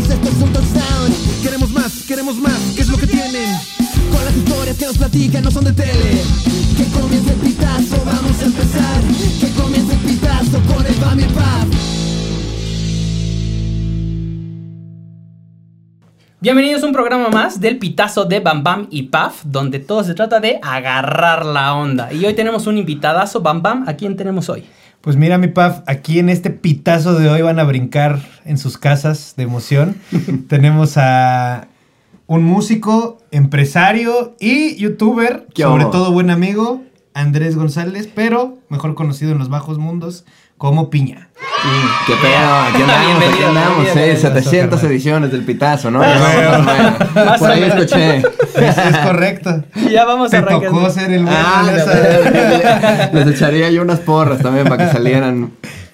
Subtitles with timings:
[0.00, 1.12] Vamos, esto es un touchdown.
[1.42, 3.54] Queremos más, queremos más, ¿qué es lo que tienen?
[4.10, 6.22] Con las historias que nos platican no son de tele.
[6.76, 9.00] Que comience el pitazo, vamos a empezar.
[9.40, 11.68] Que comience el pitazo con el Bam y el Pap.
[16.40, 20.14] Bienvenidos a un programa más del pitazo de Bam Bam y Paf, donde todo se
[20.14, 22.10] trata de agarrar la onda.
[22.10, 23.84] Y hoy tenemos un invitadazo, Bam Bam.
[23.86, 24.64] ¿A quién tenemos hoy?
[25.00, 28.76] Pues mira, mi Paf, aquí en este pitazo de hoy van a brincar en sus
[28.76, 29.96] casas de emoción.
[30.48, 31.68] Tenemos a
[32.26, 36.82] un músico, empresario y youtuber, ¿Qué sobre todo buen amigo,
[37.14, 40.26] Andrés González, pero mejor conocido en los bajos mundos
[40.60, 41.30] como Piña.
[42.06, 42.54] ¿Qué pedo?
[42.68, 44.92] Aquí andamos, aquí andamos, eh, 700 carnal.
[44.92, 46.00] ediciones del pitazo, ¿no?
[46.00, 46.20] Bueno.
[47.14, 47.38] bueno.
[47.38, 48.18] Por ahí escuché.
[48.60, 49.64] Es, es correcto.
[49.90, 50.76] Ya vamos Te arrancando.
[50.80, 51.62] tocó ser el Ah,
[53.14, 55.52] les echaría yo unas porras también para que salieran.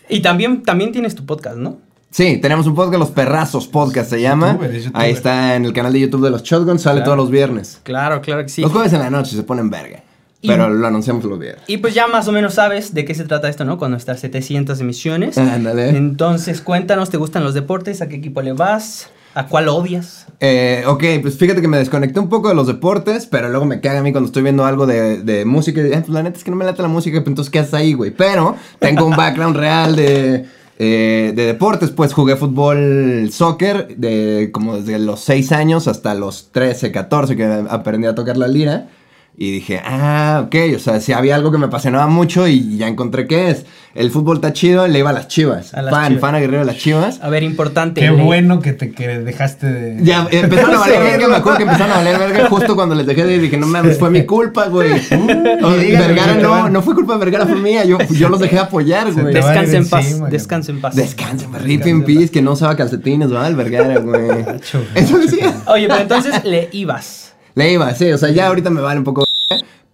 [0.09, 1.79] Y también, también tienes tu podcast, ¿no?
[2.11, 4.59] Sí, tenemos un podcast, Los Perrazos Podcast se llama.
[4.95, 7.05] Ahí está en el canal de YouTube de los Shotguns, sale Claro.
[7.05, 7.81] todos los viernes.
[7.85, 8.63] Claro, claro que sí.
[8.63, 10.01] Los jueves en la noche se ponen verga.
[10.43, 11.63] Pero lo anunciamos los viernes.
[11.67, 13.79] Y pues ya más o menos sabes de qué se trata esto, ¿no?
[13.79, 15.39] Con nuestras 700 emisiones.
[15.39, 15.91] Ándale.
[15.91, 18.03] Entonces, cuéntanos, ¿te gustan los deportes?
[18.03, 19.09] ¿A qué equipo le vas?
[19.35, 20.27] ¿A cuál odias?
[20.41, 23.81] Eh, ok, pues fíjate que me desconecté un poco de los deportes, pero luego me
[23.81, 25.81] caga a mí cuando estoy viendo algo de, de música.
[25.81, 27.59] Y, eh, pues la neta es que no me late la música, pues entonces ¿qué
[27.59, 28.13] haces ahí, güey?
[28.13, 30.47] Pero tengo un background real de,
[30.79, 36.51] eh, de deportes, pues jugué fútbol, soccer, de, como desde los 6 años hasta los
[36.53, 38.89] 13, 14 que aprendí a tocar la lira.
[39.39, 42.89] Y dije, ah, ok, o sea, si había algo que me apasionaba mucho y ya
[42.89, 43.67] encontré qué es.
[43.95, 45.75] El fútbol está chido, le iba a las chivas.
[45.75, 46.21] A las fan, Chivas.
[46.23, 47.19] fan aguerrero de las chivas.
[47.23, 48.01] A ver, importante.
[48.01, 50.03] Qué le- bueno que te que dejaste de...
[50.05, 53.07] Ya, empezaron a valer verga, me acuerdo que empezaron a valer verga justo cuando les
[53.07, 54.93] dejé de ir, dije, no mames, fue mi culpa, güey.
[55.63, 59.13] O Vergara no, no fue culpa de Vergara, fue mía, yo, yo los dejé apoyar,
[59.13, 59.35] güey.
[59.35, 60.31] Descansa en paz.
[60.31, 60.97] Descansa en paz.
[60.97, 63.49] Descansen, rip in peace, que no usaba calcetines, ¿verdad?
[63.49, 64.45] El Vergara, güey.
[64.45, 65.55] Gacho, Eso decía.
[65.67, 67.25] Oye, pero entonces le ibas.
[67.55, 69.25] Le iba, sí, o sea, ya ahorita me vale un poco.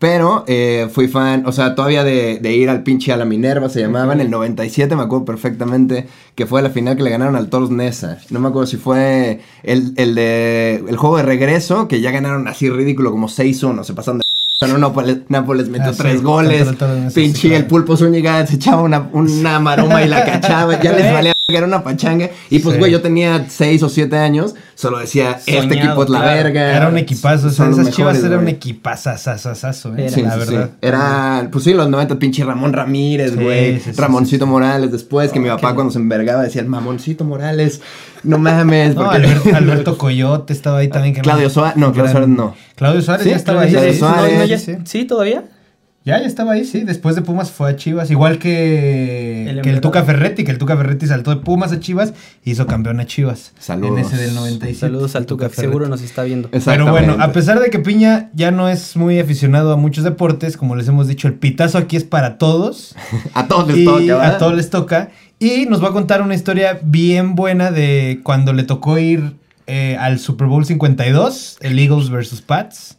[0.02, 3.68] Pero eh, fui fan, o sea, todavía de, de ir al pinche a la Minerva,
[3.68, 7.36] se llamaba en el 97, me acuerdo perfectamente, que fue la final que le ganaron
[7.36, 8.18] al Toros Nesa.
[8.30, 12.48] No me acuerdo si fue el, el de el juego de regreso, que ya ganaron
[12.48, 14.24] así ridículo, como 6-1, se pasaron de...
[14.60, 16.68] Pero Nápoles, Nápoles metió Ah, sí, tres goles,
[17.14, 21.32] pinche el Pulpo Zúñiga se echaba una, una maroma y la cachaba, ya les valía
[21.32, 22.30] que era una pachanga.
[22.50, 22.78] Y pues, Sí.
[22.80, 26.36] güey, yo tenía 6 o 7 años, solo decía, este equipo es la claro.
[26.44, 26.76] verga.
[26.76, 30.08] Era un equipazo, Son esas chivas eran un equipazazazazazo, eh, Era.
[30.10, 30.70] Sí, la sí, verdad.
[30.72, 30.76] sí.
[30.80, 33.78] Era, pues sí, los 90, pinche Ramón Ramírez, güey.
[33.80, 34.50] sí, sí, Ramoncito sí, sí.
[34.52, 37.80] Morales después, que mi papá cuando se envergaba decía, el Mamoncito Morales,
[38.22, 38.94] no mames.
[39.02, 41.14] No, porque- Alberto, Alberto Coyote estaba ahí también.
[41.14, 42.54] que Claudio Suárez- no, Claudio Suárez no.
[42.76, 43.96] Claudio Suárez Sí, ya estaba Claudio ahí.
[43.98, 44.32] Suárez.
[44.32, 44.58] No, no, ya-.
[44.84, 45.44] ¿Sí, todavía?
[46.04, 46.80] Ya, ya estaba ahí, sí.
[46.80, 48.10] Después de Pumas fue a Chivas.
[48.10, 49.80] Igual que El que el.
[49.80, 52.12] Tuca Ferretti, que el Tuca Ferretti saltó de Pumas a Chivas
[52.44, 53.52] y hizo campeón a Chivas.
[53.60, 53.98] Saludos.
[53.98, 54.80] En ese del 97.
[54.80, 56.50] Saludos al Tuca, que seguro nos está viendo.
[56.50, 60.56] Pero bueno, a pesar de que Piña ya no es muy aficionado a muchos deportes,
[60.56, 62.96] como les hemos dicho, el pitazo aquí es para todos.
[63.34, 64.34] A todos les y toca, ¿verdad?
[64.34, 65.10] a todos les toca.
[65.38, 69.34] Y nos va a contar una historia bien buena de cuando le tocó ir
[69.66, 72.98] eh, al Super Bowl 52, el Eagles versus Pats.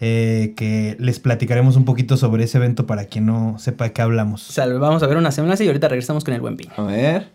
[0.00, 4.02] Eh, que les platicaremos un poquito sobre ese evento para quien no sepa de qué
[4.02, 4.42] hablamos.
[4.42, 6.68] Salve, vamos a ver una semblanza y ahorita regresamos con el buen pin.
[6.76, 7.28] A ver.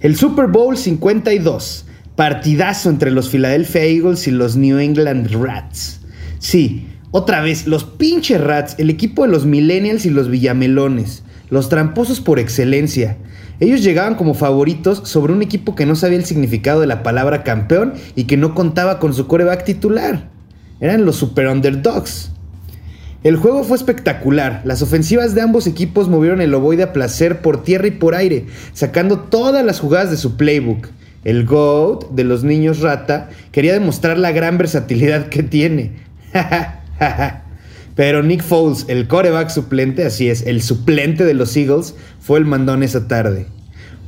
[0.00, 1.86] El Super Bowl 52.
[2.16, 6.00] Partidazo entre los Philadelphia Eagles y los New England Rats.
[6.38, 11.22] Sí, otra vez, los pinches Rats, el equipo de los Millennials y los Villamelones.
[11.50, 13.18] Los tramposos por excelencia.
[13.60, 17.44] Ellos llegaban como favoritos sobre un equipo que no sabía el significado de la palabra
[17.44, 20.31] campeón y que no contaba con su coreback titular.
[20.82, 22.32] Eran los Super Underdogs.
[23.22, 24.62] El juego fue espectacular.
[24.64, 28.46] Las ofensivas de ambos equipos movieron el ovoide a placer por tierra y por aire,
[28.72, 30.88] sacando todas las jugadas de su playbook.
[31.22, 35.92] El GOAT de los niños rata quería demostrar la gran versatilidad que tiene.
[37.94, 42.44] Pero Nick Foles, el coreback suplente, así es, el suplente de los Eagles, fue el
[42.44, 43.46] mandón esa tarde.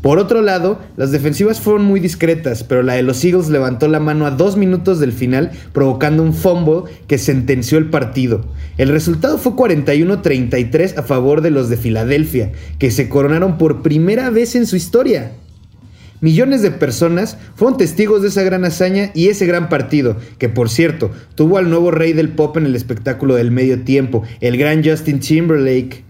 [0.05, 4.01] Por otro lado, las defensivas fueron muy discretas, pero la de los Eagles levantó la
[4.01, 8.45] mano a dos minutos del final, provocando un fumble que sentenció el partido.
[8.77, 14.29] El resultado fue 41-33 a favor de los de Filadelfia, que se coronaron por primera
[14.29, 15.33] vez en su historia.
[16.21, 20.69] Millones de personas fueron testigos de esa gran hazaña y ese gran partido, que por
[20.69, 24.85] cierto, tuvo al nuevo rey del pop en el espectáculo del medio tiempo, el gran
[24.85, 26.05] Justin Timberlake.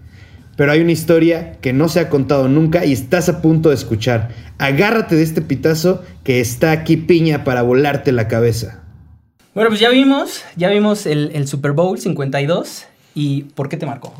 [0.55, 3.75] Pero hay una historia que no se ha contado nunca y estás a punto de
[3.75, 4.29] escuchar.
[4.57, 8.83] Agárrate de este pitazo que está aquí piña para volarte la cabeza.
[9.53, 12.85] Bueno, pues ya vimos, ya vimos el, el Super Bowl 52.
[13.15, 14.13] ¿Y por qué te marcó?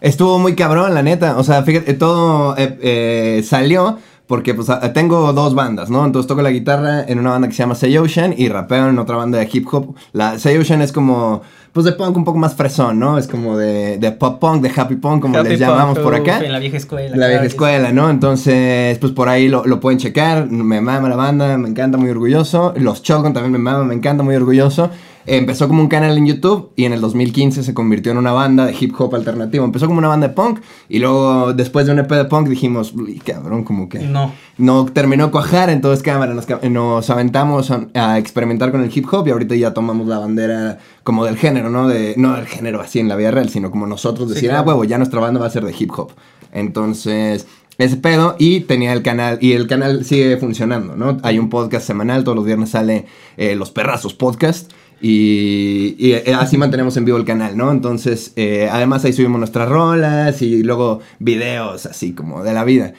[0.00, 1.36] Estuvo muy cabrón, la neta.
[1.36, 6.06] O sea, fíjate, todo eh, eh, salió porque pues tengo dos bandas, ¿no?
[6.06, 8.98] Entonces toco la guitarra en una banda que se llama Say Ocean y rapeo en
[8.98, 9.96] otra banda de hip hop.
[10.12, 13.16] La Say Ocean es como, pues de punk un poco más fresón, ¿no?
[13.16, 16.14] Es como de, de pop punk, de happy punk, como Happy les Punk, llamamos por
[16.14, 16.40] acá.
[16.44, 17.16] En la vieja escuela.
[17.16, 18.10] La vieja escuela, ¿no?
[18.10, 20.50] Entonces, pues por ahí lo, lo pueden checar.
[20.50, 22.74] Me mama la banda, me encanta, muy orgulloso.
[22.76, 24.90] Los Chocan también me mama, me encanta, muy orgulloso.
[25.26, 28.66] Empezó como un canal en YouTube y en el 2015 se convirtió en una banda
[28.66, 29.64] de hip hop alternativo.
[29.64, 32.92] Empezó como una banda de punk y luego después de un EP de punk dijimos,
[32.94, 34.32] "Uy, cabrón, como que No.
[34.58, 39.26] no terminó cuajar, entonces cámara, nos, nos aventamos a, a experimentar con el hip hop
[39.28, 41.86] y ahorita ya tomamos la bandera como del género, ¿no?
[41.86, 44.64] De, no del género así en la vida real, sino como nosotros Sí, decir, claro.
[44.64, 46.12] ah, huevo, ya nuestra banda va a ser de hip hop.
[46.52, 47.46] Entonces,
[47.78, 51.16] ese pedo y tenía el canal, y el canal sigue funcionando, ¿no?
[51.22, 53.06] Hay un podcast semanal, todos los viernes sale
[53.36, 54.70] eh, Los Perrazos Podcast.
[55.00, 57.70] Y, eh, así mantenemos en vivo el canal, ¿no?
[57.70, 62.92] Entonces, eh, además ahí subimos nuestras rolas y luego videos así como de la vida.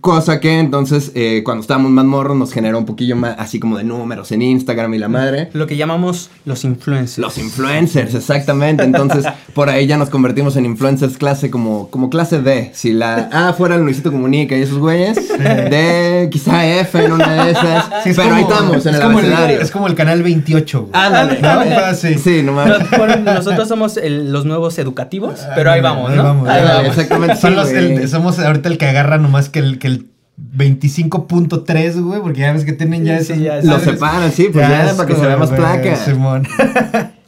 [0.00, 3.76] Cosa que entonces, eh, cuando estábamos más morros, nos generó un poquillo más así como
[3.76, 5.50] de números en Instagram y la madre.
[5.52, 7.18] Lo que llamamos los influencers.
[7.18, 8.84] Los influencers, exactamente.
[8.84, 12.70] Entonces, por ahí ya nos convertimos en influencers clase como, como clase D.
[12.72, 17.44] Si la A fuera el Luisito Comunica y esos güeyes, D, quizá F en una
[17.44, 17.84] de esas.
[18.04, 19.60] Sí, es pero como- ahí estamos, en es el como el, abecedario.
[19.60, 20.90] es como el canal 28, güey.
[20.94, 21.40] Ándale.
[21.42, 21.48] ¿No?
[21.76, 22.14] Ah, sí.
[22.16, 22.90] Sí, no No, mames.
[22.96, 26.22] bueno, nosotros somos el- los nuevos educativos, pero ahí vamos, Ahí ¿no?
[26.22, 26.86] vamos, Ahí vamos.
[26.86, 27.36] Exactamente.
[27.36, 27.94] Son sí, los- güey.
[27.96, 30.06] el- somos ahorita el que agarra nomás que el, que el
[30.56, 34.90] 25.3, güey, porque ya ves que tienen ya Sí, esos- Lo separan, sí, pues ya,
[34.90, 35.96] es para que se vea más placa.
[35.96, 36.46] Simón.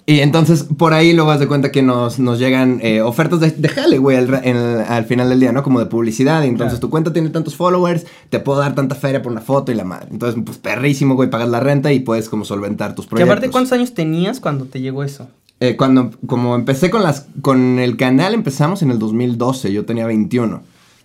[0.04, 3.52] Y entonces por ahí luego vas de cuenta que nos, nos llegan eh, ofertas de,
[3.52, 5.62] de jale, güey, al, ra- en el- al final del día, ¿no?
[5.62, 6.42] Como de publicidad.
[6.42, 9.70] Y entonces tu cuenta tiene tantos followers, te puedo dar tanta feria por una foto
[9.70, 10.08] y la madre.
[10.10, 13.30] Entonces, pues perrísimo, güey, pagas la renta y puedes como solventar tus proyectos.
[13.32, 15.28] aparte, ¿cuántos años tenías cuando te llegó eso?
[15.60, 20.04] Eh, cuando, como empecé con las, con el canal, empezamos en el 2012, yo tenía
[20.06, 20.62] 21.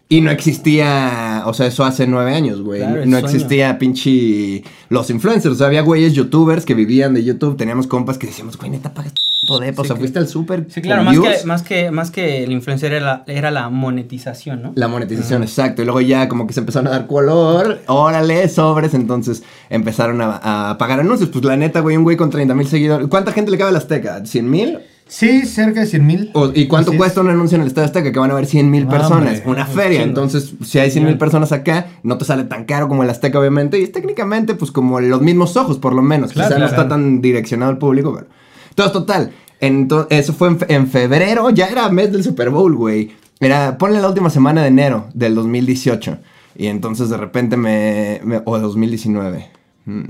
[0.09, 2.79] Y no existía, o sea, eso hace nueve años, güey.
[2.79, 3.25] Claro, no sueño.
[3.25, 5.55] existía pinche los influencers.
[5.55, 7.57] O sea, había güeyes youtubers que vivían de YouTube.
[7.57, 9.13] Teníamos compas que decíamos, güey, neta, pagas
[9.45, 9.81] tu depa.
[9.81, 10.65] O Sí, sea, que- fuiste al súper.
[10.69, 14.61] Sí, claro, más que, más, que, más que el influencer era la, era la monetización,
[14.61, 14.71] ¿no?
[14.75, 15.81] La monetización, exacto.
[15.81, 17.81] Y luego ya como que se empezaron a dar color.
[17.87, 18.93] Órale, sobres.
[18.93, 21.29] Entonces empezaron a, a pagar anuncios.
[21.29, 23.07] Pues la neta, güey, un güey con 30 mil seguidores.
[23.09, 24.19] ¿Cuánta gente le cabe a la Azteca?
[24.23, 24.79] ¿100 mil?
[25.07, 26.31] Sí, cerca de 100 mil.
[26.53, 28.11] ¿Y cuánto cuesta un anuncio en el Estadio Azteca?
[28.11, 29.39] Que van a haber 100 mil personas.
[29.39, 30.03] hombre, una un feria.
[30.03, 33.39] Entonces, si hay 100 mil personas acá, no te sale tan caro como el Azteca,
[33.39, 33.79] obviamente.
[33.79, 36.33] Y es técnicamente, pues, como los mismos ojos, por lo menos.
[36.33, 38.27] Claro, Quizá no está tan direccionado al público, pero...
[38.69, 39.31] Entonces, total.
[39.61, 41.49] Ento- eso fue en, fe- en febrero.
[41.51, 43.11] Ya era mes del Super Bowl, güey.
[43.39, 43.77] Era...
[43.77, 46.17] Ponle la última semana de enero del 2018.
[46.57, 48.19] Y entonces, de repente me...
[48.25, 49.47] me- o 2019.
[49.85, 50.01] Mm.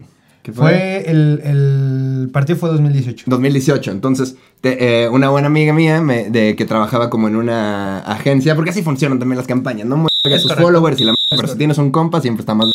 [0.48, 3.26] ¿Qué Fue el, el partido fue 2018.
[3.28, 3.92] 2018.
[3.92, 8.56] Entonces, te- eh, una buena amiga mía me- de, que trabajaba como en una agencia,
[8.56, 10.08] porque así funcionan también las campañas, ¿no?
[10.24, 12.72] Es sus followers y la m- pero si tienes un compa siempre está más.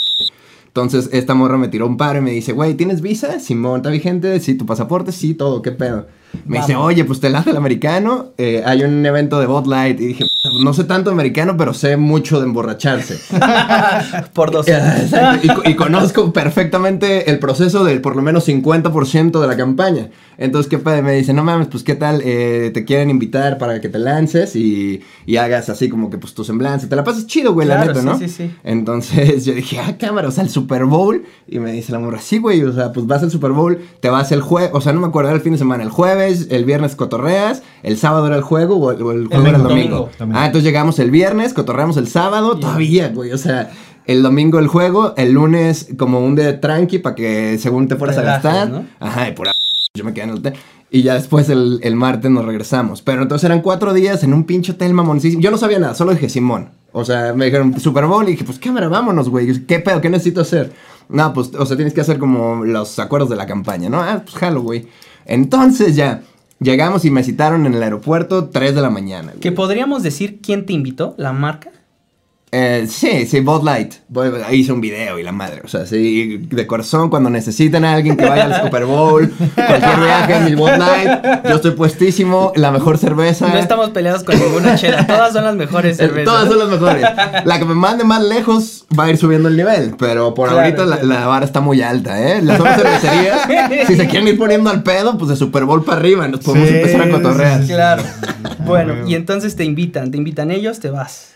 [0.66, 3.40] Entonces, esta morra me tiró un paro y me dice, güey, ¿tienes visa?
[3.40, 4.38] Simón, ¿está vigente?
[4.40, 6.08] Sí, tu pasaporte, sí, todo, ¿qué pedo?
[6.44, 9.98] Me dice, oye, pues te late el americano, eh, hay un evento de Bot Light.
[9.98, 10.24] Y dije,
[10.60, 13.18] no sé tanto americano, pero sé mucho de emborracharse.
[14.32, 14.66] Por dos.
[14.68, 20.08] Y, y conozco perfectamente el proceso del por lo menos 50% de la campaña.
[20.38, 21.02] Entonces, ¿qué pedo?
[21.02, 24.56] Me dice, no mames, pues qué tal, Eh, te quieren invitar para que te lances
[24.56, 26.88] y, y hagas así como que pues tu semblanza.
[26.88, 28.18] Te la pasas chido, güey, la neta, sí, ¿no?
[28.18, 28.50] sí, sí.
[28.64, 31.24] Entonces yo dije, ah, cámara, o sea, el Super Bowl.
[31.48, 34.08] Y me dice la morra, sí, güey, o sea, pues vas al Super Bowl, te
[34.08, 36.48] vas el jueves, o sea, no me acuerdo, era el fin de semana, el jueves,
[36.50, 40.10] el viernes cotorreas, el sábado era el juego o el, juego era el domingo.
[40.32, 43.70] Ah, entonces llegamos el viernes, cotorreamos el sábado, todavía, güey, o sea,
[44.06, 48.18] el domingo el juego, el lunes como un de tranqui para que según te fueras
[48.18, 48.70] a gastar.
[48.70, 48.86] ¿no?
[48.98, 49.54] Ajá, y por ahí
[49.94, 50.54] yo me quedé en el hotel.
[50.90, 53.02] Y ya después el, el martes nos regresamos.
[53.02, 55.42] Pero entonces eran cuatro días en un pinche hotel mamoncísimo.
[55.42, 56.70] Yo no sabía nada, solo dije Simón.
[56.92, 59.66] O sea, me dijeron Super Bowl y dije, pues cámara, vámonos, güey.
[59.66, 60.00] ¿Qué pedo?
[60.00, 60.72] ¿Qué necesito hacer?
[61.10, 64.00] No, pues, o sea, tienes que hacer como los acuerdos de la campaña, ¿no?
[64.00, 64.86] Ah, pues jalo, güey.
[65.26, 66.22] Entonces ya,
[66.58, 69.28] llegamos y me citaron en el aeropuerto 3 de la mañana.
[69.28, 69.40] güey.
[69.40, 71.70] Que podríamos decir quién te invitó, la marca.
[72.54, 73.94] Eh, sí, sí, Bud Light.
[74.52, 75.62] Hice un video y la madre.
[75.64, 79.98] O sea, sí, de corazón, cuando necesiten a alguien que vaya al Super Bowl, cualquier
[80.00, 83.48] viaje, mi Bud Light, yo estoy puestísimo, la mejor cerveza.
[83.48, 85.06] No estamos peleados con ninguna chela.
[85.06, 86.24] Todas son las mejores Eh, cervezas.
[86.26, 87.06] Todas son las mejores.
[87.46, 89.94] La que me mande más lejos va a ir subiendo el nivel.
[89.98, 91.20] Pero por Claro, ahorita la, claro.
[91.20, 92.42] la vara está muy alta, ¿eh?
[92.42, 95.96] Las otras cervecerías, si se quieren ir poniendo al pedo, pues de Super Bowl para
[95.96, 96.28] arriba.
[96.28, 97.64] Nos podemos Sí, empezar a cotorrear.
[97.66, 98.02] Claro.
[98.66, 101.28] Bueno, y entonces te invitan, te invitan ellos, te vas.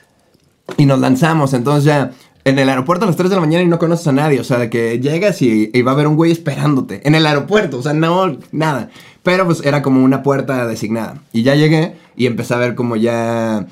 [0.77, 2.13] Y nos lanzamos, entonces ya
[2.45, 4.45] en el aeropuerto a las 3 de la mañana y no conoces a nadie, o
[4.45, 7.79] sea, de que llegas y, y va a haber un güey esperándote en el aeropuerto,
[7.79, 8.91] o sea, no, nada.
[9.23, 11.21] Pero pues era como una puerta designada.
[11.33, 13.67] Y ya llegué y empecé a ver como ya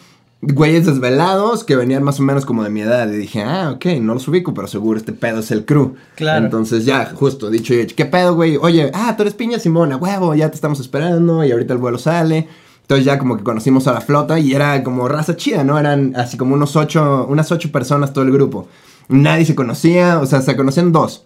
[0.52, 3.08] güeyes desvelados que venían más o menos como de mi edad.
[3.08, 5.94] Y dije, ah, ok, no los ubico, pero seguro este pedo es el crew.
[6.16, 6.44] Claro.
[6.44, 8.56] Entonces ya, justo, dicho y hecho, ¿qué pedo, güey?
[8.56, 11.98] Oye, ah, tú eres Piña Simona, huevo, ya te estamos esperando y ahorita el vuelo
[11.98, 12.48] sale.
[12.84, 15.78] Entonces ya como que conocimos a la flota y era como raza chida, ¿no?
[15.78, 18.68] Eran así como unos ocho, unas ocho personas todo el grupo.
[19.08, 21.24] Nadie se conocía, o sea, se conocían dos.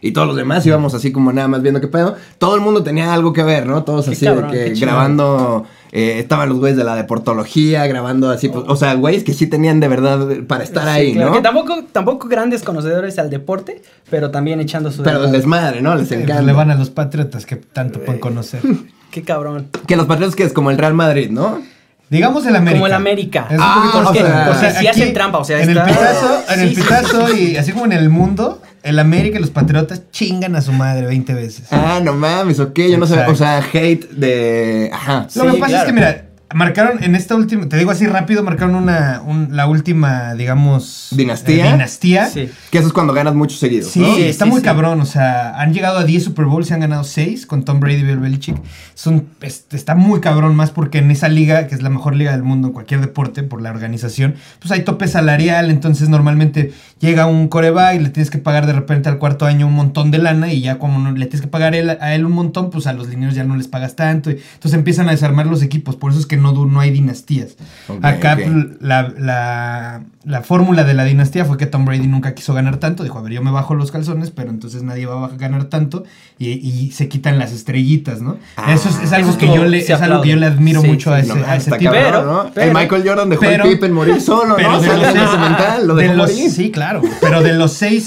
[0.00, 2.14] Y todos los demás íbamos así como nada más viendo qué pedo.
[2.38, 3.84] Todo el mundo tenía algo que ver, ¿no?
[3.84, 5.64] Todos Qué así cabrón, de que grabando.
[5.92, 8.48] eh, estaban los güeyes de la deportología grabando así.
[8.50, 11.36] pues, o sea, güeyes que sí tenían de verdad para estar Sí, ahí, claro, ¿no?
[11.36, 15.02] Que tampoco, tampoco grandes conocedores al deporte, pero también echando su.
[15.04, 15.94] Pero les madre, ¿no?
[15.94, 16.34] Les Eh, encanta.
[16.34, 18.60] pues le van a los patriotas que tanto pueden conocer.
[19.14, 19.68] Qué cabrón.
[19.86, 21.62] Que los Patriotas que es como el Real Madrid, ¿no?
[22.10, 22.74] Digamos el América.
[22.78, 23.46] Como el América.
[23.48, 26.42] Es un Ah, poquito- porque- porque sí hacen trampa, o sea, en está- el pitazo,
[26.52, 30.02] en el sí, pitazo y así como en el mundo, el América y los patriotas
[30.10, 31.66] chingan a su madre 20 veces.
[31.70, 33.20] Ah, no mames, ok, yo no sé.
[33.26, 34.90] O sea, hate de.
[34.92, 35.28] Ajá.
[35.36, 35.76] Lo que Sí, pasa claro.
[35.76, 39.66] es que, mira, marcaron en esta última, te digo así rápido, marcaron una, un- la
[39.66, 41.08] última, digamos...
[41.10, 41.68] ¿Dinastía?
[41.68, 42.26] eh, dinastía.
[42.28, 42.48] Sí.
[42.70, 44.14] Que eso es cuando ganas muchos seguidos, Sí, ¿no?
[44.14, 44.64] Sí, está sí, muy sí.
[44.64, 45.00] cabrón.
[45.00, 47.96] O sea, han llegado a 10 Super Bowls y han ganado 6 con Tom Brady
[48.00, 48.56] y Bill Belichick.
[48.94, 52.32] Son, es- está muy cabrón, más porque en esa liga, que es la mejor liga
[52.32, 55.70] del mundo en cualquier deporte, por la organización, pues hay tope salarial.
[55.70, 59.66] Entonces, normalmente llega un coreback y le tienes que pagar de repente al cuarto año
[59.66, 60.52] un montón de lana.
[60.52, 62.92] Y ya, como no, le tienes que pagar él- a él un montón, pues a
[62.92, 64.30] los lineros ya no les pagas tanto.
[64.30, 65.96] y- entonces empiezan a desarmar los equipos.
[65.96, 67.56] Por eso es que no, hay dinastías.
[68.02, 68.36] Acá,
[68.80, 73.02] la, la, la fórmula de la dinastía fue que Tom Brady nunca quiso ganar tanto.
[73.02, 76.04] Dijo, a ver, yo me bajo los calzones, pero entonces nadie va a ganar tanto.
[76.38, 78.36] Y, y se quitan las estrellitas, ¿no?
[78.56, 78.74] Ah.
[78.74, 80.86] eso es, es algo, Eso que yo le, es algo que yo le admiro Sí,
[80.88, 81.92] mucho a ese, No mames, a ese está tipo.
[81.92, 82.50] cabrón, Pero- ¿no?
[82.54, 84.80] pero- el Michael Jordan dejó pero- el Pippen morir solo, Pero ¿no?
[84.80, 86.50] de los se mental, lo de los- morir.
[86.50, 87.02] Sí, claro.
[87.20, 88.04] Pero de los seis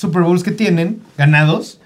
[0.00, 1.80] Super Bowls que tienen ganados,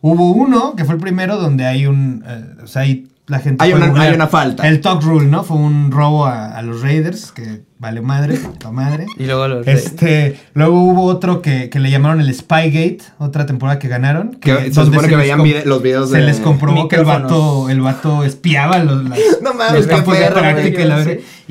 [0.00, 2.24] hubo uno que fue el primero donde hay un.
[2.26, 3.64] eh, o sea, hay la gente.
[3.64, 4.08] Hay una- googlear.
[4.10, 4.68] hay una falta.
[4.68, 5.42] El Talk Rule, ¿no?
[5.44, 9.06] Fue un robo a, a los Raiders, que vale madre, puta madre.
[9.18, 9.66] Y luego los.
[9.66, 14.32] Este, luego hubo otro que, que le llamaron el Spygate, otra temporada que ganaron.
[14.40, 16.96] Que se donde supone que les veían vide- los videos Se de- les comprobó que
[16.96, 20.84] el vato, el vato espiaba los, las- No mames, los qué campos de práctica y
[20.84, 20.96] la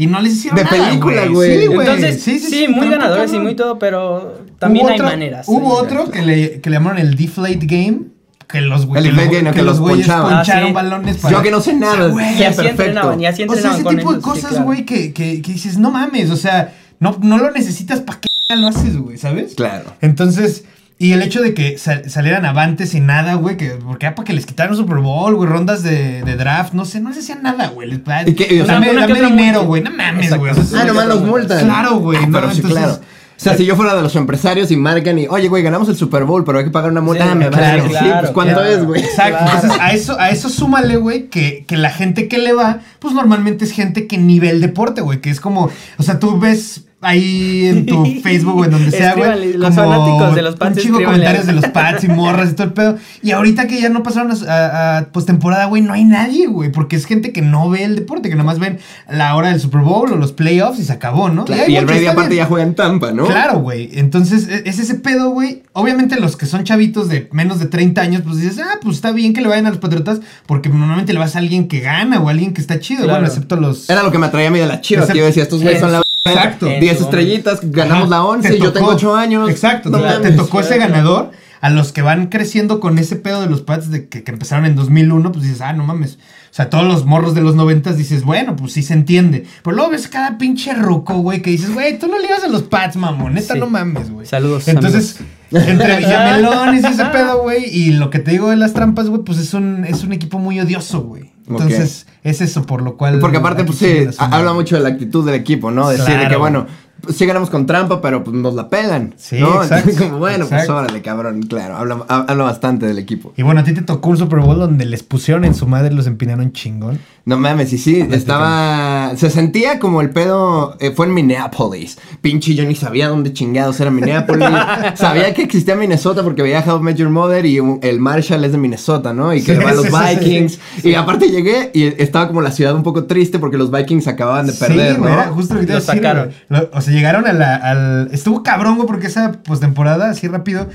[0.07, 1.59] no les hicieron De nada, película, güey.
[1.61, 1.79] Sí, güey.
[1.87, 5.45] Entonces, sí, muy está ganadores y muy todo, pero también Hubo hay otro- maneras.
[5.49, 5.85] Hubo Sí.
[5.85, 7.99] otro que le, que le llamaron el Deflate Game.
[8.47, 10.35] Que los, güey- El que que que los güeyes ponchaban.
[10.37, 10.73] poncharon Ah, sí.
[10.73, 11.35] balones para.
[11.37, 12.69] Yo que no sé nada, O sea, güey, Y así perfecto.
[12.69, 14.65] entrenaban, y así o sea, entrenaban ese con tipo de ellos, sí, cosas, claro.
[14.65, 18.55] güey, que, que, que dices, no mames, o sea, no, no lo necesitas para qué
[18.55, 19.55] lo haces, güey, ¿sabes?
[19.55, 19.85] Claro.
[20.01, 20.63] Entonces,
[20.97, 24.33] y el hecho de que sal- salieran avantes y nada, güey, que porque para que
[24.33, 27.67] les quitaran Super Bowl, güey, rondas de, de draft, no sé, no les hacían nada,
[27.69, 27.89] güey.
[27.89, 28.61] Les, ¿Y qué?
[28.61, 30.39] O sea, dame, dame dinero, güey, no mames, Exacto.
[30.45, 30.51] güey.
[30.57, 31.65] o sea, Ah, nomás los multan.
[31.65, 33.01] Claro, güey, Ah, no, pero sí, entonces- claro.
[33.37, 35.95] O sea, si yo fuera de los empresarios y marcan y, oye, güey, ganamos el
[35.95, 37.29] Super Bowl, pero hay que pagar una multa.
[37.29, 37.57] Sí, me vale.
[37.57, 38.69] claro, sí, claro, pues ¿cuánto claro.
[38.69, 39.01] es, güey?
[39.01, 42.79] Exacto, entonces a eso, a eso súmale, güey, que, que la gente que le va,
[42.99, 46.19] pues normalmente es gente que ni ve el deporte, güey, que es como, o sea,
[46.19, 50.41] tú ves ahí en tu Facebook o en donde sea, güey, los como fanáticos de
[50.41, 51.25] los un Pats, chingo de escríbanle.
[51.25, 54.03] comentarios de los Pats y morras y todo el pedo, y ahorita que ya no
[54.03, 57.69] pasaron a, a, a postemporada, güey, no hay nadie, güey, porque es gente que no
[57.69, 60.83] ve el deporte, que nomás ven la hora del Super Bowl o los playoffs y
[60.85, 61.45] se acabó, ¿no?
[61.45, 63.25] Claro, hay Y el Brady aparte ya juega en Tampa, ¿no?
[63.25, 63.89] Claro, güey.
[63.93, 65.63] Entonces, e- es ese pedo, güey.
[65.73, 69.11] Obviamente, los que son chavitos de menos de 30 años, pues dices, ah, pues está
[69.11, 72.19] bien que le vayan a los Patriotas, porque normalmente le vas a alguien que gana
[72.19, 73.03] o a alguien que está chido.
[73.03, 73.13] Claro.
[73.19, 73.89] Bueno, excepto los.
[73.89, 75.61] Era lo que me atraía a mí de la chivas, Ese- que yo decía, estos
[75.61, 76.01] güeyes son la...
[76.25, 76.67] Exacto.
[76.67, 78.97] En 10 su estrellitas, ganamos Ajá, la 11, te yo tengo tocó.
[78.97, 79.49] 8 años.
[79.49, 81.31] Exacto, No te- tocó ese ganador.
[81.61, 84.65] A los que van creciendo con ese pedo de los Pats de que, que empezaron
[84.67, 86.19] en 2001, pues dices, ah, no mames.
[86.51, 89.45] O sea, todos los morros de los 90 dices, bueno, pues sí se entiende.
[89.63, 92.49] Pero luego ves cada pinche ruco, güey, que dices, güey, tú no le ibas a
[92.49, 93.33] los Pats, mamón.
[93.33, 93.59] Neta, Sí.
[93.59, 94.27] no mames, güey.
[94.27, 95.17] Saludos, Entonces,
[95.51, 99.23] entre Villamelones y ese pedo, güey, y lo que te digo de las trampas, güey,
[99.23, 101.31] pues es un, es un equipo muy odioso, güey.
[101.47, 103.19] Entonces, es eso por lo cual.
[103.19, 105.89] Porque aparte, pues sí, habla mucho de la actitud del equipo, ¿no?
[105.89, 106.39] Decir de que, Claro.
[106.39, 106.67] bueno,
[107.05, 109.13] pues, sí ganamos con trampa, pero pues nos la pelan.
[109.17, 109.61] Sí, ¿no?
[109.63, 111.77] exacto, Como, bueno, pues órale, cabrón, claro.
[111.77, 113.33] Habla, ha- habla bastante del equipo.
[113.37, 115.93] Y bueno, a ti te tocó un Super Bowl donde les pusieron en su madre
[115.93, 116.99] y los empinaron chingón.
[117.25, 119.13] No mames, y sí, estaba.
[119.15, 120.75] Se sentía como el pedo.
[120.79, 121.97] eh, fue en Minneapolis.
[122.21, 124.47] Pinche, yo ni sabía dónde chingados era Minneapolis.
[124.95, 128.57] sabía que existía Minnesota porque veía How Your Mother y un- el Marshall es de
[128.57, 129.33] Minnesota, ¿no?
[129.33, 130.59] Y que Sí, le va a los sí, sí, sí, Vikings.
[130.83, 134.45] Y aparte llegué y estaba como la ciudad un poco triste porque los Vikings acababan
[134.47, 135.07] de perder, ¿no?
[135.07, 136.31] era justo lo que te Lo sacaron.
[136.49, 138.09] Lo- o sea, llegaron a la, al...
[138.11, 140.69] Estuvo cabrón, güey, porque esa postemporada, así rápido,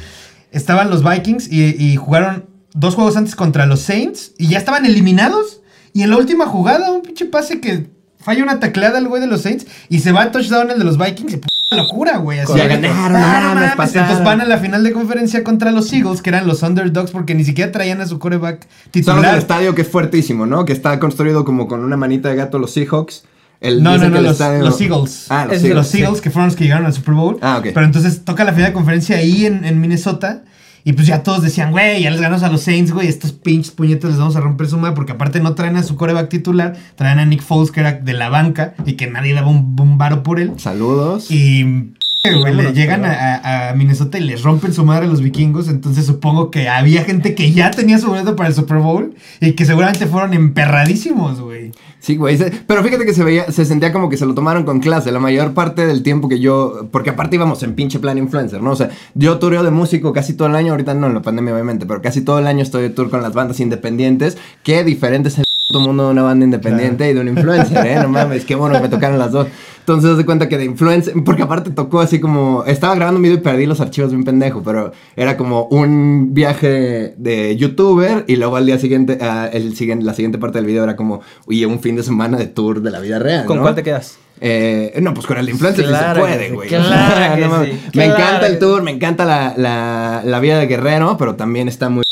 [0.53, 4.87] estaban los Vikings y, y jugaron dos juegos antes contra los Saints y ya estaban
[4.87, 5.61] eliminados.
[5.93, 9.27] Y en la última jugada, un pinche pase que falla una tacleada al güey de
[9.27, 12.41] los Saints y se va a touchdown el de los Vikings y p locura, güey.
[12.41, 13.95] Así Ya ganaron, Ah, no mames.
[13.97, 17.35] Entonces van a la final de conferencia contra los Eagles, que eran los underdogs, porque
[17.35, 19.27] ni siquiera traían a su coreback Son los titular.
[19.27, 20.65] del estadio que es fuertísimo, ¿no?
[20.65, 23.25] Que está construido como con una manita de gato los Seahawks.
[23.61, 25.27] El, No, no, no, los, estadio- los Eagles.
[25.29, 25.77] Ah, los Es Eagles.
[25.77, 27.39] Los Eagles que fueron los que llegaron al Super Bowl.
[27.43, 27.69] Ah, ok.
[27.75, 30.45] Pero entonces toca la final de conferencia ahí en, en Minnesota.
[30.83, 33.07] Y pues ya todos decían, güey, ya les ganamos a los Saints, güey.
[33.07, 34.95] Estos pinches puñetes les vamos a romper su madre.
[34.95, 36.75] Porque aparte no traen a su coreback titular.
[36.97, 38.73] Traen a Nick Foles, que era de la banca.
[38.87, 40.53] Y que nadie daba un, un varo por él.
[40.57, 41.31] Saludos.
[41.31, 41.93] Y
[42.25, 45.69] le vámonos, llegan pero- a, a Minnesota y les rompen su madre a los vikingos.
[45.69, 49.53] Entonces supongo que había gente que ya tenía su boleto para el Super Bowl y
[49.53, 51.73] que seguramente fueron emperradísimos, güey.
[51.99, 52.39] Sí, güey.
[52.67, 55.13] Pero fíjate que se veía, se sentía como que se lo tomaron con clase.
[55.13, 56.89] La mayor parte del tiempo que yo.
[56.91, 58.71] Porque aparte íbamos en pinche plan influencer, ¿no?
[58.73, 60.73] O sea, yo tureo de músico casi todo el año.
[60.73, 61.85] Ahorita no en la pandemia, obviamente.
[61.87, 64.39] Pero casi todo el año estoy de tour con las bandas independientes.
[64.63, 65.39] Qué diferente es
[65.71, 67.95] puto mundo de una banda independiente y de un influencer, ¿eh?
[68.03, 69.47] No mames, qué bueno que me tocaron las dos.
[69.79, 71.15] Entonces, de cuenta que de influencer.
[71.25, 72.65] Porque aparte tocó así como.
[72.65, 74.63] Estaba grabando un video y perdí los archivos bien pendejo.
[74.63, 78.25] Pero era como un viaje de youtuber.
[78.29, 79.19] Y luego al día siguiente.
[79.21, 81.23] ah, el siguiente la siguiente parte del video era como.
[81.47, 83.47] Oye, un fin de semana de tour de la vida real.
[83.47, 83.63] ¿Con ¿no?
[83.63, 84.19] cuál te quedas?
[84.43, 86.69] Eh, no, pues con el de influencer Claro se puede, güey.
[86.69, 87.71] claro No mames.
[87.73, 91.35] sí, Me claro encanta el tour, me encanta la, la, la vida de guerrero, pero
[91.35, 92.05] también está muy...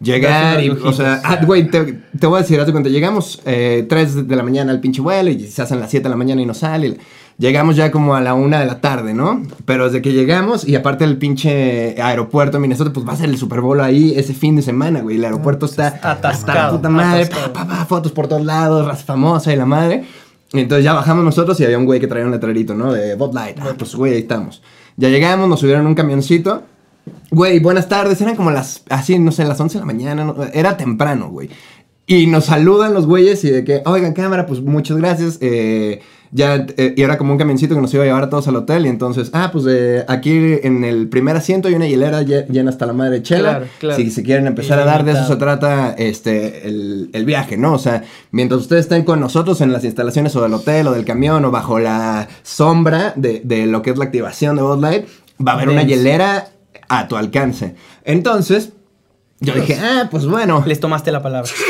[0.00, 3.42] Llegar y, o sea, ah, güey, te, te voy a decir, haz de cuenta, llegamos
[3.44, 6.16] eh, 3 de la mañana al pinche vuelo y se hacen las 7 de la
[6.16, 6.98] mañana y no sale.
[7.38, 9.42] Llegamos ya como a la 1 de la tarde, ¿no?
[9.64, 13.28] Pero desde que llegamos, y aparte del pinche aeropuerto de Minnesota, pues va a ser
[13.28, 15.16] el Super Bowl ahí ese fin de semana, güey.
[15.16, 17.52] El aeropuerto está Atascado, hasta puta madre, atascado.
[17.52, 20.04] pa, pa, pa, fotos por todos lados, raza famosa y la madre.
[20.52, 22.92] Entonces ya bajamos nosotros y había un güey que traía un letrerito, ¿no?
[22.92, 23.58] De Bud Light.
[23.60, 24.62] Ah, pues güey, ahí estamos.
[24.96, 26.64] Ya llegamos, nos subieron un camioncito.
[27.30, 28.20] Güey, buenas tardes.
[28.20, 30.24] Eran como las, así, no sé, las 11 de la mañana.
[30.24, 31.50] no- era temprano, güey.
[32.06, 35.38] Y nos saludan los güeyes y de que, oigan, cámara, pues muchas gracias.
[35.42, 38.46] eh, ya, eh, y era como un camioncito que nos iba a llevar a todos
[38.48, 38.84] al hotel.
[38.84, 42.68] Y entonces, ah, pues eh, aquí en el primer asiento hay una hielera lle- llena
[42.70, 43.50] hasta la madre de chela.
[43.50, 43.96] Claro, claro.
[43.96, 47.72] Si se quieren empezar a dar, de eso se trata este, el, el viaje, ¿no?
[47.74, 51.06] O sea, mientras ustedes estén con nosotros en las instalaciones o del hotel o del
[51.06, 55.06] camión o bajo la sombra de, de lo que es la activación de Bud Light,
[55.46, 56.48] va a haber una hielera
[56.88, 57.74] a tu alcance.
[58.04, 58.72] Entonces,
[59.40, 61.50] yo dije, ah, pues bueno, Les tomaste la palabra.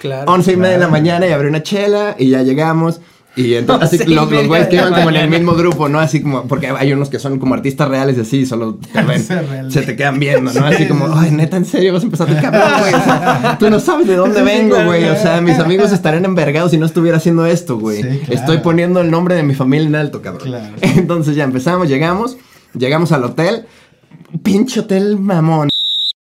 [0.00, 0.30] Claro.
[0.30, 3.00] once y media de la mañana y abrí una chela y ya llegamos.
[3.36, 5.98] Y entonces, así, los, los güeyes que iban como en el mismo grupo, ¿no?
[5.98, 9.70] Así como, porque hay unos que son como artistas reales y así, solo te ven,
[9.70, 10.66] se te quedan viendo, ¿no?
[10.66, 12.94] Así como, ay, neta, en serio, vas a empezar a cabrón, güey.
[12.94, 15.04] O sea, tú no sabes de dónde vengo, claro, güey.
[15.04, 15.22] O claro.
[15.22, 18.02] sea, mis amigos estarían envergados si no estuviera haciendo esto, güey.
[18.02, 18.34] Sí, claro.
[18.34, 20.46] Estoy poniendo el nombre de mi familia en alto, cabrón.
[20.46, 20.74] Claro.
[20.82, 22.36] Entonces ya empezamos, llegamos,
[22.76, 23.66] llegamos al hotel.
[24.42, 25.68] Pinche hotel mamón.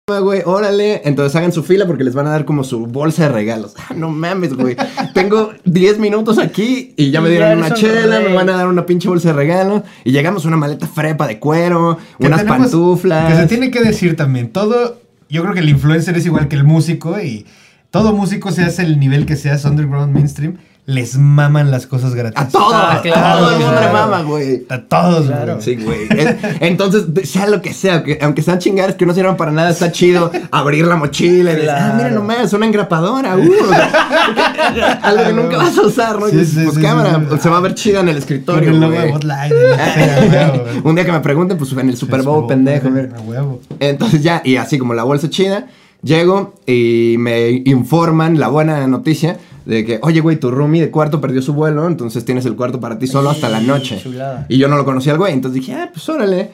[0.07, 1.01] Güey, órale.
[1.05, 3.73] Entonces hagan su fila porque les van a dar como su bolsa de regalos.
[3.77, 4.75] Ah, no mames, güey.
[5.13, 8.27] Tengo 10 minutos aquí y ya me dieron una un chela, rey.
[8.27, 9.83] me van a dar una pinche bolsa de regalos.
[10.03, 13.31] Y llegamos a una maleta frepa de cuero, Que unas tenemos- pantuflas.
[13.33, 14.49] Que se tiene que decir también.
[14.51, 14.99] Todo.
[15.29, 17.17] Yo creo que el influencer es igual que el músico.
[17.21, 17.45] Y
[17.89, 22.37] todo músico, seas el nivel que seas, underground, mainstream, les maman las cosas gratis.
[22.41, 23.87] A todo, Ah, a claro, todo el mundo claro.
[23.87, 24.65] le mama, güey.
[24.67, 25.53] A todos, Claro.
[25.53, 25.61] güey.
[25.63, 26.07] Sí, güey.
[26.09, 29.69] Es- Entonces, sea lo que sea, que, aunque sean chingadas que no sirvan para nada,
[29.69, 34.99] está chido abrir la mochila y decir, ah, mira nomás, una engrapadora, uh, o sea,
[35.03, 36.27] algo que nunca vas a usar, ¿no?
[36.27, 38.85] Sí, Y, sí, pues sí, cámara, se va a ver chida en el escritorio, el
[38.85, 39.13] güey.
[40.83, 42.89] Un día que me pregunten, pues en el Super Bowl, pendejo.
[42.89, 43.61] A huevo.
[43.79, 45.67] Entonces ya, y así como la bolsa china,
[46.01, 51.21] llego y me informan la buena noticia de que, oye, güey, tu roomie de cuarto
[51.21, 53.99] perdió su vuelo, entonces tienes el cuarto para ti solo hasta la noche.
[54.01, 54.45] chulada.
[54.49, 56.51] Y yo no lo conocía al güey, entonces dije, ah, pues órale.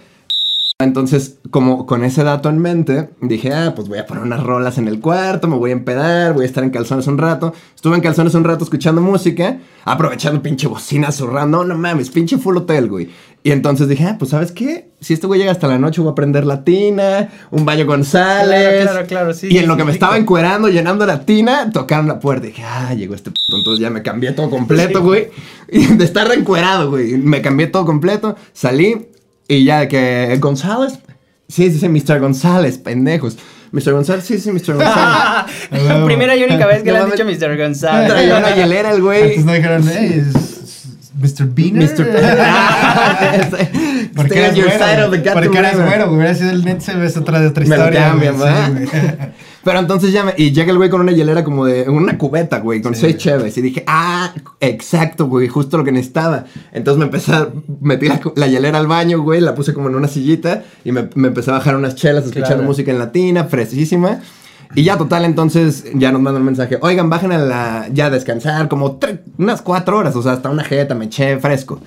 [0.81, 4.77] Entonces, como con ese dato en mente, dije, ah, pues voy a poner unas rolas
[4.77, 7.53] en el cuarto, me voy a empedar, voy a estar en calzones un rato.
[7.75, 12.55] Estuve en calzones un rato escuchando música, aprovechando pinche bocina zurrando, no mames, pinche full
[12.55, 13.09] hotel, güey.
[13.41, 14.89] Y entonces dije, ah, pues ¿sabes qué?
[14.99, 18.81] Si este güey llega hasta la noche, voy a prender la tina, un baño González.
[18.81, 20.05] Claro, claro, claro, sí, Y en sí, lo que sí, me rico.
[20.05, 22.47] estaba encuerando, llenando la tina, tocaron la puerta.
[22.47, 23.57] Y dije, ah, llegó este puto.
[23.57, 25.29] Entonces ya me cambié todo completo, güey.
[25.71, 27.13] Y de estar encuerado, güey.
[27.17, 29.07] Me cambié todo completo, salí
[29.47, 30.99] y ya de que González.
[31.47, 32.19] Sí, sí, sí, Mr.
[32.19, 33.37] González, pendejos.
[33.71, 33.93] Mr.
[33.93, 34.73] González, sí, sí, Mr.
[34.75, 35.55] González.
[35.87, 37.57] La primera y única vez que No le han dicho Mr.
[37.57, 38.09] González.
[38.09, 39.23] Traía una hielera el güey.
[39.23, 40.58] Antes no dijeron, hey, es
[41.19, 41.45] Mr.
[41.53, 41.89] Beaner.
[41.89, 42.05] Mr.
[44.15, 46.11] Porque Stay eres güero, Porque eres güero.
[46.13, 48.13] Hubiera sido el net, se ves otra otra Me historia.
[48.13, 48.27] güey.
[48.29, 48.71] ¿verdad?
[48.71, 48.87] Güey.
[49.63, 52.59] Pero entonces ya me, y llega el güey con una hielera como de una cubeta,
[52.59, 53.01] güey, con Sí.
[53.01, 53.57] seis cheves.
[53.57, 56.45] Y dije, ah, exacto, güey, justo lo que necesitaba.
[56.71, 57.49] Entonces me empecé a,
[57.81, 61.09] metí la, la hielera al baño, güey, la puse como en una sillita y me,
[61.15, 62.63] me empecé a bajar unas chelas escuchando Claro.
[62.63, 64.21] música en latina, fresísima.
[64.75, 66.77] Y ya total, entonces ya nos mandan un mensaje.
[66.81, 68.99] Oigan, bajen a la, ya a descansar como
[69.37, 71.81] unas cuatro horas, o sea, hasta una jeta, me eché fresco.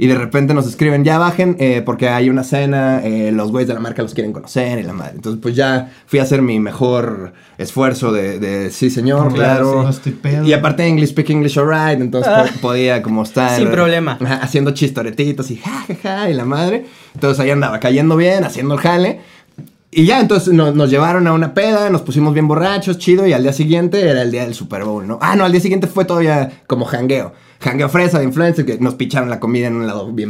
[0.00, 3.66] Y de repente nos escriben, ya bajen eh, porque hay una cena, eh, los güeyes
[3.66, 5.14] de la marca los quieren conocer y la madre.
[5.16, 9.72] Entonces, pues ya fui a hacer mi mejor esfuerzo de, de sí, señor, Claro, claro.
[9.72, 10.44] sí, no estoy pedo.
[10.44, 12.44] Y aparte English, speak English alright, entonces Ah.
[12.54, 13.58] po- podía como estar...
[13.58, 14.16] Sin problema.
[14.40, 16.86] Haciendo chistoretitos y ja, ja, ja, y la madre.
[17.14, 19.20] Entonces ahí andaba cayendo bien, haciendo el jale.
[19.90, 23.32] Y ya, entonces nos, nos llevaron a una peda, nos pusimos bien borrachos, chido, y
[23.32, 25.18] al día siguiente era el día del Super Bowl, ¿no?
[25.22, 27.32] Ah, no, al día siguiente fue todavía como jangueo.
[27.60, 30.28] Jangueo fresa de influencer, que nos picharon la comida en un lado bien...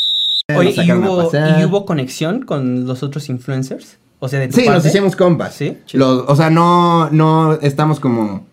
[0.57, 1.31] Oye, ¿y hubo.
[1.61, 3.99] ¿y hubo conexión con los otros influencers?
[4.21, 5.55] O sea, de tu Sí, nos hicimos compas.
[5.55, 6.14] Sí, chido.
[6.14, 8.47] Los- o sea, no, no estamos como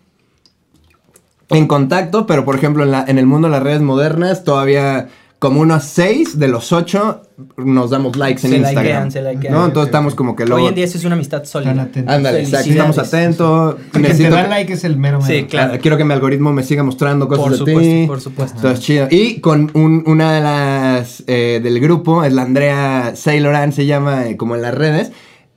[1.48, 5.08] en contacto, pero por ejemplo en, la, en el mundo de las redes modernas todavía
[5.38, 7.20] como unos seis de los ocho
[7.58, 8.84] nos damos likes en Se Instagram.
[8.84, 9.52] likean, se likean.
[9.52, 9.66] ¿no?
[9.66, 10.62] Entonces estamos como que luego...
[10.62, 11.88] Hoy en día eso es una amistad sólida.
[12.06, 13.74] Ándale, exacto, estamos atentos.
[13.74, 15.30] Que te Necesito da like es el mero mero.
[15.30, 15.74] Sí, claro.
[15.74, 18.04] Ah, Quiero que mi algoritmo me siga mostrando cosas Por de supuesto, ti.
[18.06, 18.56] por supuesto.
[18.56, 19.08] Entonces, chido.
[19.10, 24.28] Y con un- una de las eh, del grupo, es la Andrea Sayloran, se llama
[24.28, 25.12] eh, como en las redes.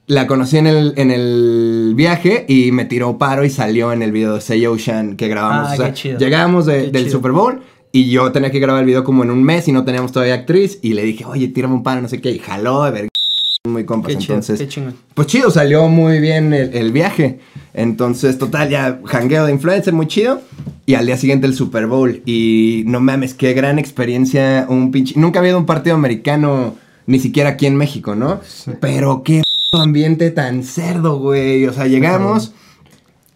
[0.07, 4.11] La conocí en el, en el viaje y me tiró paro y salió en el
[4.11, 5.69] video de Say Ocean que grabamos.
[5.69, 6.17] Ah, O sea, qué chido.
[6.19, 7.17] Llegamos de- Qué del chido.
[7.17, 7.61] Super Bowl
[7.91, 10.35] y yo tenía que grabar el video como en un mes y no teníamos todavía
[10.35, 10.79] actriz.
[10.81, 12.31] Y le dije, oye, tírame un paro, no sé qué.
[12.31, 13.07] Y jaló, de ver
[13.67, 14.11] muy compas.
[14.13, 14.95] Qué chido, Entonces, qué chingón.
[15.13, 17.39] pues chido, salió muy bien el, el viaje.
[17.73, 20.41] Entonces, total, ya jangueo de influencer, muy chido.
[20.85, 22.21] Y al día siguiente el Super Bowl.
[22.25, 24.65] Y no mames, qué gran experiencia.
[24.69, 25.19] Un pinche.
[25.19, 26.75] Nunca había ido a un partido americano,
[27.05, 28.39] ni siquiera aquí en México, ¿no?
[28.81, 31.65] Pero qué ambiente tan cerdo, güey.
[31.67, 32.53] O sea, llegamos.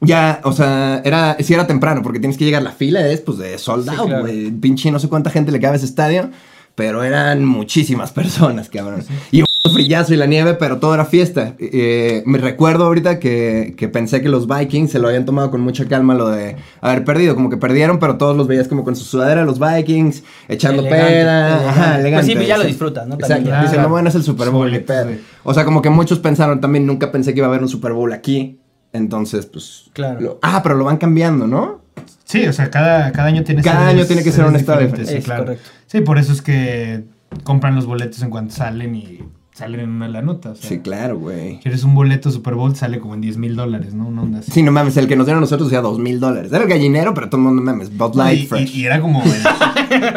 [0.05, 3.21] Ya, o sea, era, sí era temprano, porque tienes que llegar a la fila, es
[3.21, 4.21] pues de sold Sí, out, claro.
[4.23, 4.51] güey.
[4.51, 6.29] Pinche, no sé cuánta gente le cabe a ese estadio,
[6.75, 9.03] pero eran muchísimas personas, cabrón.
[9.31, 11.55] Y un frillazo y la nieve, pero todo era fiesta.
[11.57, 15.61] Eh, me recuerdo ahorita que, que pensé que los Vikings se lo habían tomado con
[15.61, 18.95] mucha calma lo de haber perdido, como que perdieron, pero todos los veías como con
[18.97, 21.17] su sudadera, los Vikings, echando Elegante, peda.
[21.53, 21.69] elegante.
[21.69, 22.67] Ajá, Pues sí, ya lo Sí.
[22.69, 23.15] disfrutas, ¿no?
[23.15, 23.35] Exacto.
[23.49, 23.61] También.
[23.61, 24.69] Dicen, no, bueno, es el Super Bowl.
[24.69, 25.19] güey.
[25.43, 27.93] O sea, como que muchos pensaron también, nunca pensé que iba a haber un Super
[27.93, 28.59] Bowl aquí.
[28.93, 29.89] Entonces, pues.
[29.93, 30.21] Claro.
[30.21, 31.81] lo- ah, pero lo van cambiando, ¿no?
[32.25, 35.09] Sí, o sea, cada, cada año tiene Cada año tiene que ser un estadio diferentes,
[35.11, 35.43] Sí, Es claro.
[35.45, 35.69] correcto.
[35.87, 37.03] Sí, por eso es que
[37.43, 39.19] compran los boletos en cuanto salen y
[39.53, 40.51] salen en una la nota.
[40.51, 41.59] O sea, Sí, claro, güey.
[41.59, 44.07] Quieres un boleto Super Bowl, sale como en 10 mil dólares, ¿no?
[44.07, 44.51] Una onda así.
[44.51, 46.51] Sí, no mames, el que nos dieron a nosotros era dos mil dólares.
[46.51, 48.75] Era el gallinero, pero todo el mundo, no mames, Bud Light y, Fresh.
[48.75, 49.31] y- y era como el,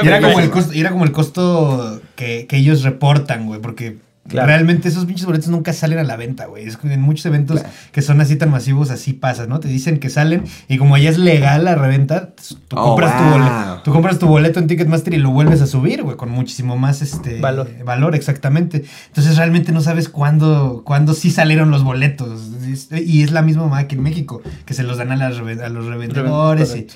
[0.03, 3.61] y era como el costo, y era como el costo que, que ellos reportan, güey,
[3.61, 4.47] porque Claro.
[4.49, 6.67] realmente esos pinches boletos nunca salen a la venta, güey.
[6.67, 7.75] Es que en muchos eventos Claro.
[7.93, 9.61] que son así tan masivos, así pasa, ¿no?
[9.61, 12.35] Te dicen que salen y como ya es legal la reventa,
[12.69, 15.67] tú, Oh, compras, tu boleto, tú compras tu boleto en Ticketmaster y lo vuelves a
[15.67, 17.71] subir, güey, con muchísimo más este Valor.
[17.85, 18.85] valor, exactamente.
[19.09, 22.41] Entonces realmente no sabes cuándo, cuándo sí salieron los boletos.
[22.93, 25.69] Y es la misma mamá que en México, que se los dan a, las a
[25.69, 26.87] los revendedores y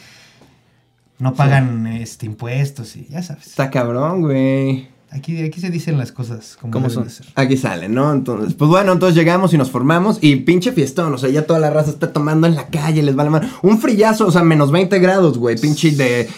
[1.18, 3.46] no pagan este impuestos y ya sabes.
[3.48, 4.88] Está cabrón, güey.
[5.12, 7.08] Aquí, aquí se dicen las cosas como ¿Cómo son?
[7.34, 8.12] Aquí sale, ¿no?
[8.12, 11.58] Entonces, pues bueno, entonces llegamos y nos formamos y pinche fiestón, o sea, ya toda
[11.58, 13.48] la raza está tomando en la calle, les va la mano.
[13.62, 16.28] Un frillazo, o sea, menos 20 grados, güey, pinche de...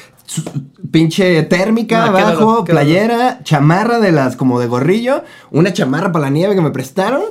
[0.90, 6.26] Pinche térmica No, qué abajo, playera, chamarra de las como de gorrillo, una chamarra para
[6.26, 7.22] la nieve que me prestaron.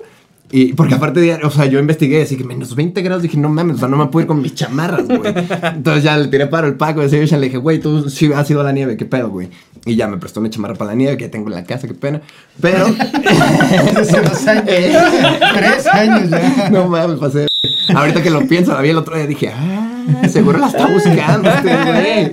[0.51, 3.47] Y porque aparte, de- o sea, yo investigué, así que menos 20 grados, dije, no
[3.49, 5.33] mames, o sea, no me puedo ir con mis chamarras, güey.
[5.75, 8.49] Entonces ya le tiré paro el Paco de Save le dije, güey, tú sí has
[8.51, 9.49] ido a la nieve, qué pedo, güey.
[9.85, 11.87] Y ya me prestó una chamarra para la nieve que ya tengo en la casa,
[11.87, 12.21] qué pena.
[12.59, 12.85] Pero...
[13.97, 14.65] Hace dos años.
[15.55, 16.69] Tres años ya.
[16.69, 17.47] No mames, pasé.
[17.95, 21.49] Ahorita que lo pienso, la vi el otro día dije, ah, seguro la está buscando
[21.49, 22.31] este güey.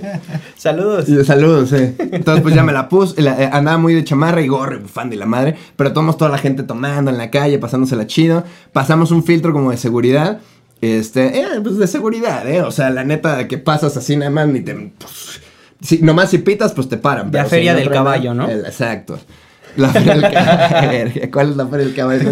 [0.55, 1.05] Saludos.
[1.25, 1.95] Saludos, sí.
[2.11, 4.79] Entonces, pues ya me la puse, la- eh, andaba muy de chamarra y gorro, y
[4.79, 5.55] bufanda y la madre.
[5.75, 8.43] Pero tomamos toda la gente tomando en la calle, pasándosela chido.
[8.73, 10.39] Pasamos un filtro como de seguridad.
[10.81, 12.61] Este, eh, pues de seguridad, ¿eh?
[12.61, 14.73] O sea, la neta que pasas así nada más ni te.
[14.97, 15.41] pues,
[15.81, 17.29] si- nomás si pitas, pues te paran.
[17.31, 18.49] La si feria del nada- caballo, ¿no?
[18.49, 19.19] el- exacto.
[19.75, 21.31] La feria del caballo.
[21.31, 22.29] ¿Cuál es la feria del caballo?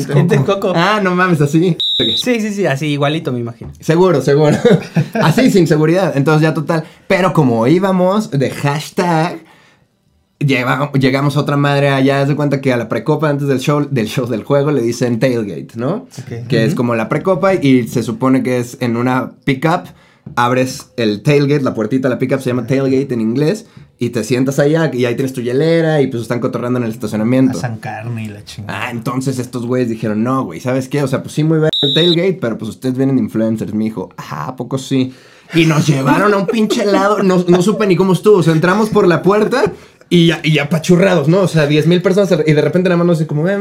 [0.76, 1.78] Ah, no mames, así.
[1.98, 3.72] Sí, sí, sí, así igualito me imagino.
[3.80, 4.56] Seguro, seguro.
[5.16, 6.14] Así, sin seguridad.
[6.16, 6.84] Entonces ya total.
[7.08, 9.40] Pero como íbamos de hashtag,
[10.40, 12.22] lleva- llegamos a otra madre allá.
[12.22, 14.82] Haz de cuenta que a la precopa antes del show, del show del juego le
[14.82, 16.08] dicen tailgate, ¿no?
[16.48, 19.86] Que es como la precopa y se supone que es en una pickup.
[20.38, 23.66] Abres el tailgate, la puertita la pickup se llama tailgate en inglés.
[24.00, 26.92] Y te sientas allá y ahí tienes tu hielera y pues están cotorreando en el
[26.92, 27.58] estacionamiento.
[27.58, 28.86] Asan carne y la chingada.
[28.86, 31.02] Ah, entonces estos güeyes dijeron, no, güey, ¿sabes qué?
[31.02, 33.74] O sea, pues sí, muy bien el tailgate, pero pues ustedes vienen influencers.
[33.74, 35.12] Me dijo, ajá, ¿a poco sí?
[35.56, 38.38] Y nos llevaron a un pinche helado, no, no supe ni cómo estuvo.
[38.38, 39.74] O sea, entramos por la puerta
[40.10, 41.40] y, ya- y apachurrados, ¿no?
[41.42, 43.58] O sea, 10 mil personas y de repente nada más nos como, "Eh,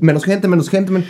[0.00, 0.92] menos gente, menos gente.
[0.92, 1.06] men-".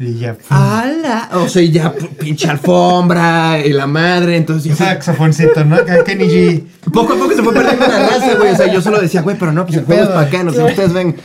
[0.00, 0.34] Y ya.
[0.48, 1.28] ¡Hala!
[1.34, 5.76] O sea, y ya pinche alfombra y la madre, entonces ya Saxofoncito, ¿no?
[6.06, 6.64] Kenny G.
[6.90, 8.50] Poco a poco se fue perdiendo la raza, güey.
[8.50, 10.42] O sea, yo solo decía, güey, pero no, pues el ¿Qué juego es para acá,
[10.42, 11.16] no sé, ustedes ven.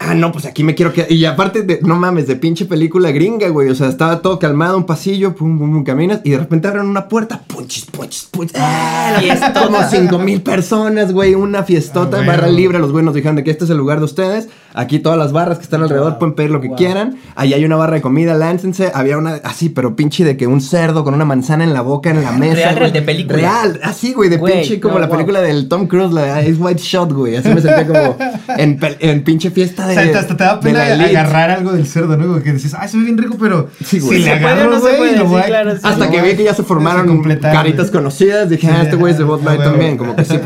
[0.00, 1.10] Ah, no, pues aquí me quiero quedar.
[1.10, 3.70] Y aparte, de, no mames, de pinche película gringa, güey.
[3.70, 6.20] O sea, estaba todo calmado, un pasillo, pum, pum, pum, caminas.
[6.24, 8.56] Y de repente abren una puerta, punchis, punchis, punchis.
[8.60, 9.16] ¡Ah!
[9.20, 9.64] Fiestota.
[9.66, 11.34] Como cinco mil personas, güey.
[11.34, 12.26] Una fiestota, Ah, güey.
[12.26, 12.78] barra libre.
[12.80, 14.48] Los güeyes nos dijeron de que este es el lugar de ustedes.
[14.74, 16.76] Aquí todas las barras que están alrededor pueden pedir lo que Wow.
[16.76, 17.16] quieran.
[17.36, 18.90] Ahí hay una barra de comida, láncense.
[18.92, 22.10] Había una así, pero pinche de que un cerdo con una manzana en la boca,
[22.10, 22.72] en la mesa.
[22.72, 23.36] Real, de película.
[23.38, 25.16] Real, así, güey, de Güey, pinche como no, la wow.
[25.16, 27.36] película del Tom Cruise, la de Ice White Shot, güey.
[27.36, 28.16] Así me sentía como
[28.58, 30.10] en, pinche fiesta O de.
[30.12, 32.26] sea, hasta te da pena agarrar algo del cerdo, ¿no?
[32.26, 34.18] Como que dices, ay, se ve bien rico, pero Sí, güey.
[34.18, 35.80] si le ¿Se puede o agarro, no güey, Sí, a- claro, sí.
[35.82, 39.18] Hasta que vi que ya se formaron caritas conocidas, dije, Sí, ah, este güey es
[39.18, 39.70] de Bud Light huevo.
[39.72, 39.96] también.
[39.96, 40.38] Como que sí,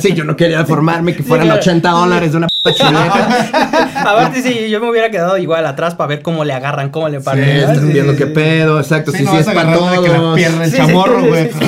[0.00, 1.60] sí, yo no quería formarme que fueran claro.
[1.60, 3.90] 80 dólares de una p chuleta.
[4.00, 7.20] Aparte, sí, yo me hubiera quedado igual atrás para ver cómo le agarran, cómo le
[7.20, 9.12] Sí, están sí, viendo qué pedo, exacto.
[9.12, 11.50] Sí, sí, no es vas para de que la pierna, el chamorro, güey.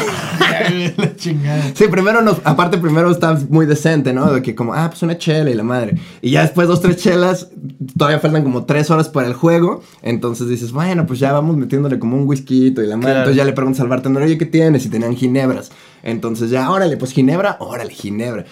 [0.97, 1.63] La chingada.
[1.75, 4.33] Sí, primero nos, aparte primero está muy decente, ¿no?
[4.33, 5.97] De que como, ah, pues una chela y la madre.
[6.23, 7.49] Y ya después dos, tres chelas,
[7.97, 9.83] todavía faltan como tres horas para el juego.
[10.03, 13.01] Entonces dices, bueno, pues ya vamos metiéndole como un whisky y la madre.
[13.01, 13.19] Claro.
[13.19, 14.85] Entonces ya le preguntas al bartender, oye, ¿qué tienes?
[14.87, 15.71] Y tenían ginebras.
[16.03, 18.45] Entonces ya, órale, pues ginebra, órale, ginebra.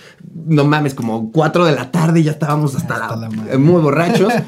[0.46, 3.55] No mames, como cuatro de la tarde y ya estábamos hasta, Hasta la- la madre.
[3.55, 4.33] eh, muy borrachos.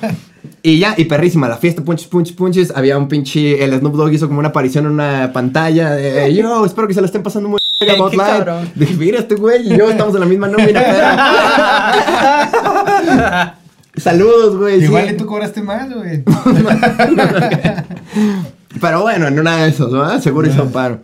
[0.62, 2.72] Y ya, y perrísima, la fiesta, punches, punches, punches.
[2.74, 6.64] Había un pinche, el Snoop Dogg hizo como una aparición en una pantalla de, yo,
[6.64, 8.36] espero que se la estén pasando muy bien, Qué Bud Light".
[8.44, 8.70] cabrón.
[8.74, 10.82] Dije, mira, este güey y yo estamos en la misma nómina.
[13.96, 14.84] Saludos, güey.
[14.84, 15.14] Igual sí.
[15.14, 16.22] y tú cobraste más, güey.
[18.80, 20.20] Pero bueno, en una de esos, ¿no?
[20.20, 21.00] Seguro hizo paro.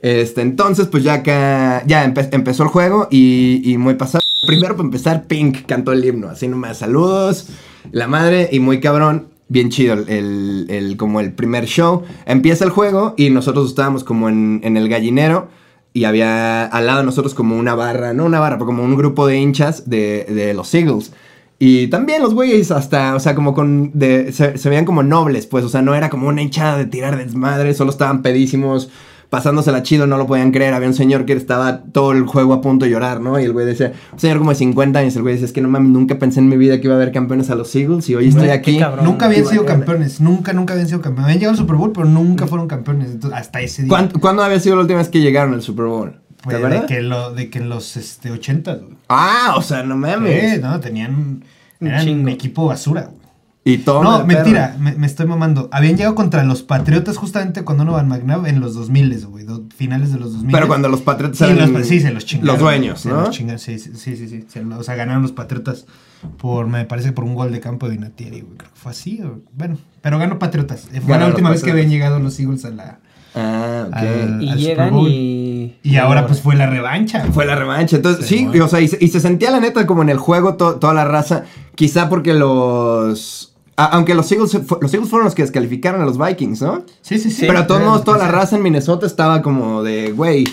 [0.00, 4.22] Este, entonces, pues ya acá, ya empe- empezó el juego y, y muy pasado.
[4.46, 7.48] Primero, para empezar, Pink cantó el himno, así nomás, saludos,
[7.90, 12.04] la madre, y muy cabrón, bien chido, el, el- el- como el primer show.
[12.26, 15.48] Empieza el juego y nosotros estábamos como en, en el gallinero
[15.92, 18.96] y había al lado de nosotros como una barra, no una barra, pero como un
[18.96, 21.12] grupo de hinchas de, de los Eagles.
[21.58, 25.68] Y también los güeyes hasta, o sea, como con, se veían como nobles, pues, o
[25.68, 28.90] sea, no era como una hinchada de tirar desmadre, solo estaban pedísimos,
[29.30, 30.74] pasándosela chido, no lo podían creer.
[30.74, 33.38] Había un señor que estaba todo el juego a punto de llorar, ¿no?
[33.38, 35.60] Y el güey decía, un señor como de 50 años, el güey decía, es que
[35.60, 38.08] no mames, nunca pensé en mi vida que iba a haber campeones a los Eagles
[38.08, 38.78] y hoy estoy aquí.
[38.78, 39.04] cabrón.
[39.04, 40.20] Nunca habían sido campeones.
[40.20, 41.24] Nunca, nunca habían sido campeones.
[41.24, 43.10] Habían llegado al Super Bowl, pero nunca fueron campeones.
[43.10, 43.90] Entonces, hasta ese día.
[43.90, 46.20] ¿Cuándo, cuándo había sido la última vez que llegaron al Super Bowl?
[46.48, 48.96] ¿Te Fue de que, lo, de que en los este, 80, güey.
[49.08, 50.54] Ah, o sea, no mames.
[50.54, 51.44] Sí, no, tenían.
[51.80, 53.17] Eran un equipo basura, güey.
[53.70, 54.02] Y todo.
[54.02, 55.68] No, mentira, me, me estoy mamando.
[55.72, 59.44] Habían llegado contra los Patriotas justamente cuando no van McNabb en los 2000, güey.
[59.44, 60.52] do- finales de los 2000.
[60.52, 62.54] Pero cuando los Patriotas Sí, eran los, sí, se los chingaron.
[62.54, 63.20] Los dueños, se ¿no?
[63.22, 64.44] los chingaron, sí, sí, sí, sí, sí.
[64.48, 65.86] Se lo- o sea, ganaron los Patriotas
[66.38, 68.56] por, me parece, que por un gol de campo de Vinatieri, güey.
[68.56, 69.76] Creo que fue así, o- bueno.
[70.00, 70.88] Pero ganó Patriotas.
[70.92, 72.98] Eh, Fue la última vez que habían llegado los Eagles a la...
[73.34, 73.94] Ah, ok.
[73.96, 75.10] al- Y al llegan Super Bowl.
[75.10, 75.76] y.
[75.82, 77.26] Y ahora pues fue la revancha.
[77.32, 77.96] Fue la revancha.
[77.96, 78.56] Entonces, Sí, sí, bueno.
[78.56, 80.76] y, o sea, y se, y se sentía la neta como en el juego to-
[80.76, 81.44] toda la raza.
[81.74, 83.54] Quizá porque los.
[83.78, 86.84] A- aunque los Eagles, los Eagles fueron los que descalificaron a los Vikings, ¿no?
[87.00, 87.46] Sí, sí, sí.
[87.46, 90.44] Pero de todos modos, toda la raza en Minnesota estaba como de, güey,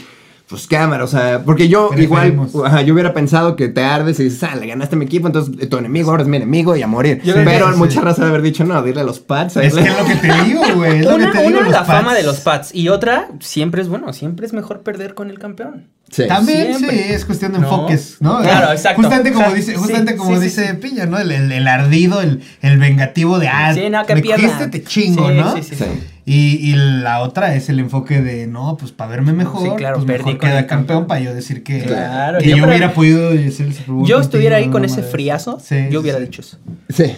[0.48, 4.26] pues cámara, o sea, porque yo igual, ajá, yo hubiera pensado que te ardes y
[4.26, 6.84] dices, ah, le ganaste a mi equipo, entonces tu enemigo ahora es mi enemigo y
[6.84, 7.20] a morir.
[7.24, 7.78] Yo Pero sí.
[7.80, 9.58] mucha raza de haber dicho, no, dile a los Pats.
[9.58, 11.00] Es que es lo que te digo, güey.
[11.00, 11.50] Es lo Una, que te digo.
[11.50, 12.76] una, los la fama de los Pats.
[12.76, 15.88] Y otra, siempre es bueno, siempre es mejor perder con el campeón.
[16.12, 16.28] Sí.
[16.28, 16.98] También Siempre.
[16.98, 17.66] sí, es cuestión de No.
[17.66, 18.40] enfoques, ¿no?
[18.42, 19.02] Claro, exacto.
[19.02, 20.74] Justamente como O sea, dice, sí, justamente como sí, dice sí.
[20.78, 21.18] Piña, ¿no?
[21.20, 24.84] El, el- el ardido, el, el vengativo de ah, Sí, no, que me cogiste, te
[24.84, 25.56] chingo, Sí, ¿no?
[25.58, 25.86] sí, sí, Sí.
[26.28, 29.98] Y, y la otra es el enfoque de no, pues para verme mejor, Sí, claro,
[29.98, 30.68] pues perdí mejor queda campeón.
[30.68, 34.20] campeón para yo decir que, Claro, que yo hubiera podido hacer el Super Bowl Yo
[34.22, 35.12] estuviera ahí con ese mames.
[35.12, 36.26] friazo, Sí, yo hubiera sí.
[36.26, 36.58] dicho eso.
[36.90, 37.14] Sí.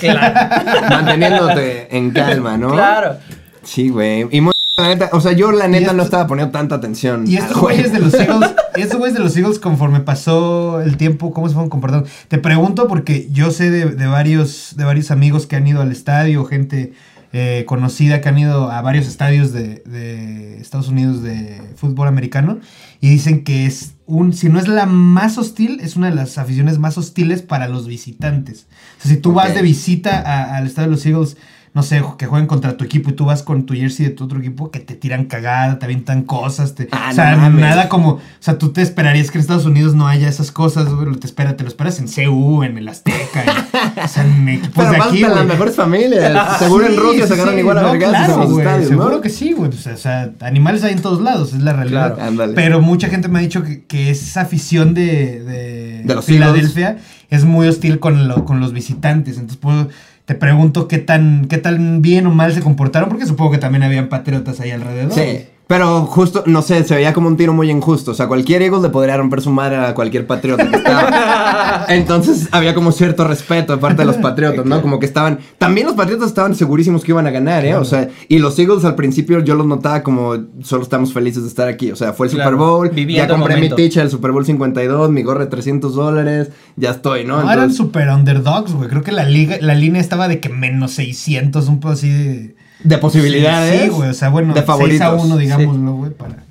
[0.89, 2.71] Manteniéndote en calma, ¿no?
[2.73, 3.17] Claro.
[3.63, 4.27] Sí, güey.
[4.31, 7.27] Y muy, la neta, o sea, yo la neta no estaba poniendo tanta atención.
[7.27, 11.33] Y estos güeyes de los Eagles, estos güeyes de los Eagles, conforme pasó el tiempo,
[11.33, 12.07] ¿cómo se fueron comportando?
[12.27, 15.91] Te pregunto porque yo sé de, de varios, de varios amigos que han ido al
[15.91, 16.93] estadio, gente
[17.33, 22.59] eh, conocida que han ido a varios estadios de, de Estados Unidos de fútbol americano
[23.01, 26.37] y dicen que es un, si no es la más hostil, es una de las
[26.37, 28.67] aficiones más hostiles para los visitantes.
[28.99, 31.37] O sea, si tú vas de visita al estadio de los Eagles,
[31.77, 34.23] no sé, que jueguen contra tu equipo y tú vas con tu jersey de tu
[34.23, 37.87] otro equipo, que te tiran cagada, te avientan cosas, te, Ah, o sea, no nada
[37.87, 41.15] como, o sea, tú te esperarías que en Estados Unidos no haya esas cosas, güey,
[41.17, 44.73] te espera, te lo esperas en CU, en el Azteca, en- o sea, en equipos
[44.75, 46.57] Pero de aquí, para las mejores familias.
[46.57, 49.29] Seguro en Rusia sí, se sí, igual a no, claro, en los estadios, Seguro que
[49.29, 49.69] sí, güey.
[49.69, 52.15] O sea, o sea, animales hay en todos lados, es la realidad.
[52.15, 52.53] Claro.
[52.55, 56.97] Pero mucha gente me ha dicho que, que esa afición de, de, De los Filadelfia
[57.29, 59.35] es muy hostil con, lo- con los visitantes.
[59.35, 59.87] Entonces, pues,
[60.27, 63.83] te pregunto qué tan, qué tan bien o mal se comportaron, porque supongo que también
[63.83, 65.13] habían patriotas ahí alrededor.
[65.13, 65.45] Sí.
[65.67, 68.11] Pero justo, no sé, se veía como un tiro muy injusto.
[68.11, 71.85] O sea, cualquier Eagles le podría romper su madre a cualquier patriota que estaba.
[71.89, 74.81] Entonces había como cierto respeto de parte de los patriotas, ¿no?
[74.81, 75.39] Como que estaban.
[75.57, 77.75] También los patriotas estaban segurísimos que iban a ganar, ¿eh?
[77.75, 81.49] O sea, y los Eagles al principio yo los notaba como solo estamos felices de
[81.49, 81.91] estar aquí.
[81.91, 83.07] O sea, fue el Claro, Super Bowl.
[83.07, 86.49] Ya compré mi ticha del Super Bowl 52, mi gorra de 300 dólares.
[86.77, 87.43] Ya estoy, ¿no?
[87.43, 88.87] No, eran super underdogs, güey.
[88.87, 92.55] Creo que la liga, la línea estaba de que menos 600, un poco así de...
[92.83, 93.83] de posibilidades.
[93.83, 94.09] Sí, güey.
[94.09, 95.01] O sea, bueno, de 6 favoritos.
[95.01, 96.43] a 1, digámoslo, güey, para,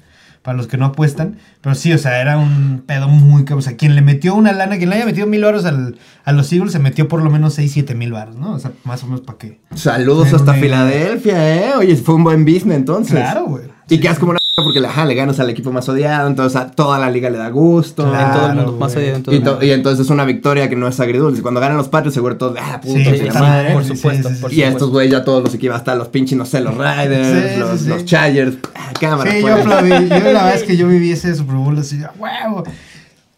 [0.43, 1.39] para los que no apuestan.
[1.61, 3.61] Pero sí, o sea, era un pedo muy cabrón.
[3.61, 6.33] O sea, quien le metió una lana, quien le haya metido mil baros al, a
[6.33, 8.53] los Eagles, se metió por lo menos 6, 7 mil baros, ¿no?
[8.53, 9.61] O sea, más o menos para qué.
[9.75, 11.75] Saludos hasta Filadelfia, ¿eh?
[11.77, 13.15] Oye, fue un buen business entonces.
[13.17, 13.65] Claro, güey.
[13.89, 16.99] Y quedas como una porque ajá, le ganas al equipo más odiado, entonces a toda
[16.99, 18.09] la liga le da gusto.
[18.09, 19.67] Claro, en todo el mundo, más en todo Y, el to- mundo.
[19.67, 21.43] y entonces es una victoria que no es agridulce.
[21.43, 23.73] Cuando ganan los Patriots, seguro todos, ah, puto, Sí, sí, sí, la sí, madre.
[23.75, 24.57] por Sí, supuesto, sí, sí, por sí.
[24.57, 24.77] Y supuesto.
[24.79, 27.71] estos güeyes ya todos los equipos, hasta los pinches, no sé, los Riders, Sí, los,
[27.73, 27.89] sí, sí.
[27.91, 28.57] los Chargers.
[28.75, 29.55] Ah, cámara, Sí, pues.
[29.55, 29.91] yo aplaudí.
[29.91, 32.65] Yo la verdad es que yo viví ese Super Bowl así, ¡a huevo.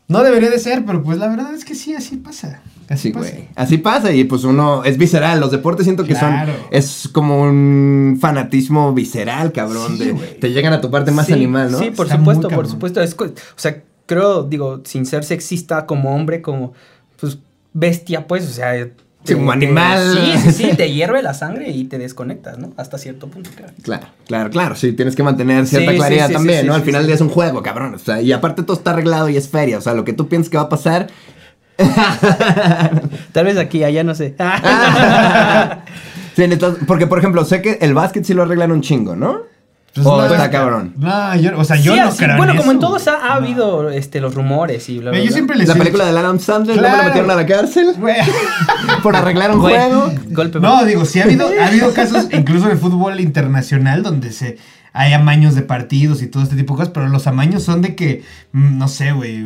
[0.06, 2.60] No debería de ser, pero pues la verdad es que sí, así pasa.
[2.88, 3.30] Así Sí, pasa.
[3.30, 3.48] güey.
[3.54, 5.40] Así pasa y pues uno es visceral.
[5.40, 6.52] Los deportes siento que Claro.
[6.52, 6.62] son.
[6.70, 9.98] Es como un fanatismo visceral, cabrón.
[9.98, 10.40] Sí, de- güey.
[10.40, 11.78] te llegan a tu parte más Sí, animal, ¿no?
[11.78, 13.02] Sí, por Está supuesto, por supuesto.
[13.02, 16.72] Es o sea, creo, digo, sin ser sexista como hombre, como,
[17.20, 17.38] pues,
[17.74, 18.88] bestia, pues, o sea...
[19.24, 20.16] Sí, como te- animal.
[20.16, 22.72] Sí, sí, sí, te hierve la sangre y te desconectas, ¿no?
[22.78, 23.68] Hasta cierto punto, creo.
[23.82, 24.74] Claro, claro, claro.
[24.76, 26.72] Sí, tienes que mantener cierta Sí, claridad sí, también, sí, ¿no?
[26.72, 27.02] sí, Al final sí.
[27.02, 27.94] del día es un juego, cabrón.
[27.94, 29.76] O sea, y aparte todo está arreglado y es feria.
[29.76, 31.08] O sea, lo que tú piensas que va a pasar.
[33.32, 34.34] Tal vez aquí, allá, no sé.
[36.36, 39.38] Sí, entonces, porque, por ejemplo, sé que el básquet sí lo arreglan un chingo, ¿no?
[39.92, 40.94] Pues o no, está es- cabrón.
[40.96, 43.34] No, yo, o sea, yo Sí, no así- creo bueno, en como en todos ha,
[43.34, 45.34] habido este, los rumores y bla, bla, Güey, yo bla.
[45.34, 47.02] siempre les La he película de Adam Sandler, ¿no me Claro.
[47.02, 47.88] lo metieron a la cárcel?
[49.02, 50.12] Por arreglar un juego.
[50.28, 54.30] Golpe No, digo, sí ha habido, ha habido casos, incluso en el fútbol internacional, donde
[54.30, 54.58] se
[54.92, 57.94] hay amaños de partidos y todo este tipo de cosas, pero los amaños son de
[57.94, 58.22] que,
[58.52, 59.44] mm, no sé, güey,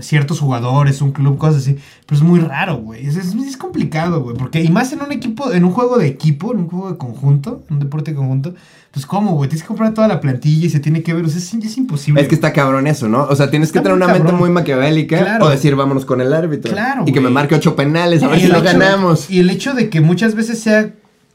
[0.00, 1.76] ciertos jugadores, un club, cosas así.
[2.06, 3.06] Pero es muy raro, güey.
[3.06, 4.36] Es, es, es complicado, güey.
[4.36, 6.98] Porque, y más en un equipo, en un juego de equipo, en un juego de
[6.98, 8.54] conjunto, un deporte de conjunto,
[8.90, 11.28] pues cómo, güey, tienes que comprar toda la plantilla y se tiene que ver, o
[11.28, 12.20] sea, es, es imposible.
[12.22, 13.24] Es que está cabrón eso, ¿no?
[13.24, 15.46] O sea, tienes que tener una mente muy maquiavélica Claro.
[15.46, 16.70] o decir, vámonos con el árbitro.
[16.72, 19.28] Claro, Y que me marque ocho penales, a ver Y si lo ganamos.
[19.30, 20.90] Y el hecho de que muchas veces sea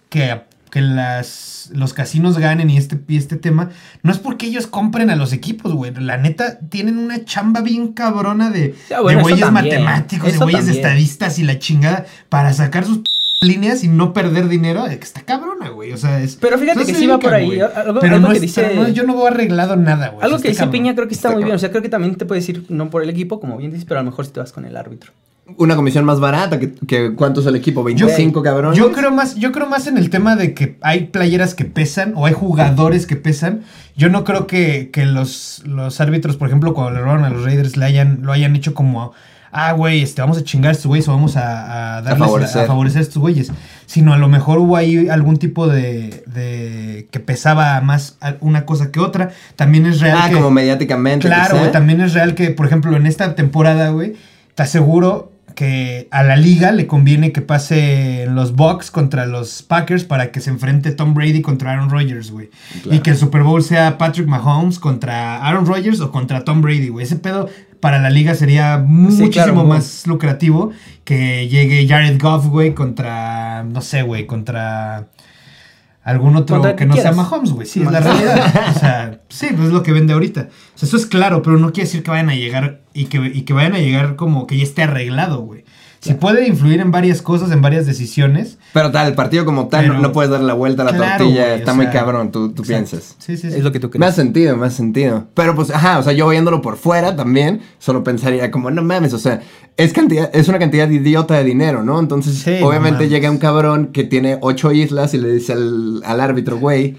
[0.09, 3.69] que, que las, los casinos ganen y este, y este tema,
[4.03, 5.93] no es porque ellos compren a los equipos, güey.
[5.95, 10.37] La neta, tienen una chamba bien cabrona de, Ya, bueno, de güeyes también, matemáticos, de
[10.37, 10.75] güeyes también.
[10.77, 13.01] estadistas y la chingada para sacar sus
[13.41, 14.85] líneas y no perder dinero.
[14.87, 15.93] eh, que Está cabrona, güey.
[15.93, 16.35] O sea, es.
[16.35, 17.59] Pero fíjate que sí va por ahí.
[17.59, 20.23] Algo- Pero algo no que es- dice- no- yo no veo arreglado nada, güey.
[20.23, 20.71] Algo que está dice cabrón.
[20.73, 21.55] Piña creo que está, Está muy bien.
[21.55, 23.85] O sea, creo que también te puedes ir no por el equipo, como bien dices,
[23.85, 25.13] pero a lo mejor si te vas con el árbitro.
[25.57, 27.87] Una comisión más barata que, que ¿cuánto es el equipo?
[27.89, 28.77] Yo- ¿25 cabrones?
[28.77, 32.13] Yo creo más, yo creo más en el tema de que hay playeras que pesan
[32.15, 33.61] o hay jugadores que pesan.
[33.95, 37.43] Yo no creo que, que los, los árbitros, por ejemplo, cuando le robaron a los
[37.43, 39.11] Raiders, le hayan, lo hayan hecho como,
[39.51, 42.25] ah, güey, este, vamos a chingar a estos güeyes o vamos a, a darles a
[42.25, 42.67] favorecer.
[42.67, 42.99] favorecer.
[42.99, 43.51] a estos güeyes.
[43.85, 48.91] Sino a lo mejor hubo ahí algún tipo de, de que pesaba más una cosa
[48.91, 49.31] que otra.
[49.55, 50.35] También es real Ah, que...
[50.35, 51.27] como mediáticamente.
[51.27, 54.13] Claro, güey, también es real que, por ejemplo, en esta temporada, güey,
[54.55, 55.28] te aseguro
[55.59, 60.39] que a la liga le conviene que pase los Bucks contra los Packers para que
[60.39, 62.49] se enfrente Tom Brady contra Aaron Rodgers, güey.
[62.81, 62.95] Claro.
[62.95, 66.87] Y que el Super Bowl sea Patrick Mahomes contra Aaron Rodgers o contra Tom Brady,
[66.87, 67.03] güey.
[67.03, 67.49] Ese pedo
[67.81, 70.71] para la liga sería muchísimo claro, más lucrativo
[71.03, 75.09] que llegue Jared Goff, güey, contra, no sé, güey, contra
[76.03, 77.15] algún otro que no sea quieras.
[77.15, 77.67] Mahomes, güey.
[77.67, 78.71] Sí, es la realidad.
[78.75, 80.49] O sea, sí, pues es lo que vende ahorita.
[80.75, 83.17] O sea, eso es claro, pero no quiere decir que vayan a llegar y que,
[83.17, 85.58] y que vayan a llegar como que ya esté arreglado, güey.
[86.01, 88.57] Si puede influir en varias cosas, en varias decisiones.
[88.73, 90.91] Pero tal, el partido como tal, no- Pero- no, puedes darle la vuelta a la
[90.93, 91.45] Claro, tortilla.
[91.47, 93.15] güey, está muy sea, cabrón, tú, piensas.
[93.19, 93.57] Sí, sí, sí.
[93.57, 94.09] Es lo que tú Me crees.
[94.13, 95.27] hace sentido, me hace sentido.
[95.33, 99.13] Pero pues, ajá, o sea, yo viéndolo por fuera también, solo pensaría como, no mames,
[99.13, 99.41] o sea,
[99.75, 101.99] es cantidad, es una cantidad idiota de dinero, ¿no?
[101.99, 106.21] Entonces, Sí, obviamente llega un cabrón que tiene ocho islas y le dice al, al
[106.21, 106.95] árbitro, güey,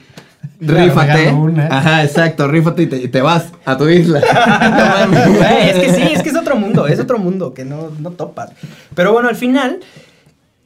[0.61, 1.33] Claro, rífate.
[1.71, 4.21] Ajá, exacto, rífate y te, y te vas a tu isla.
[4.61, 5.29] No mames.
[5.39, 8.11] Güey, es que sí, es que es otro mundo, es otro mundo que no, no
[8.11, 8.51] topas.
[8.95, 9.81] Pero bueno, al final,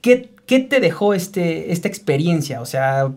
[0.00, 2.60] ¿qué, qué te dejó este, esta experiencia?
[2.60, 3.08] O sea,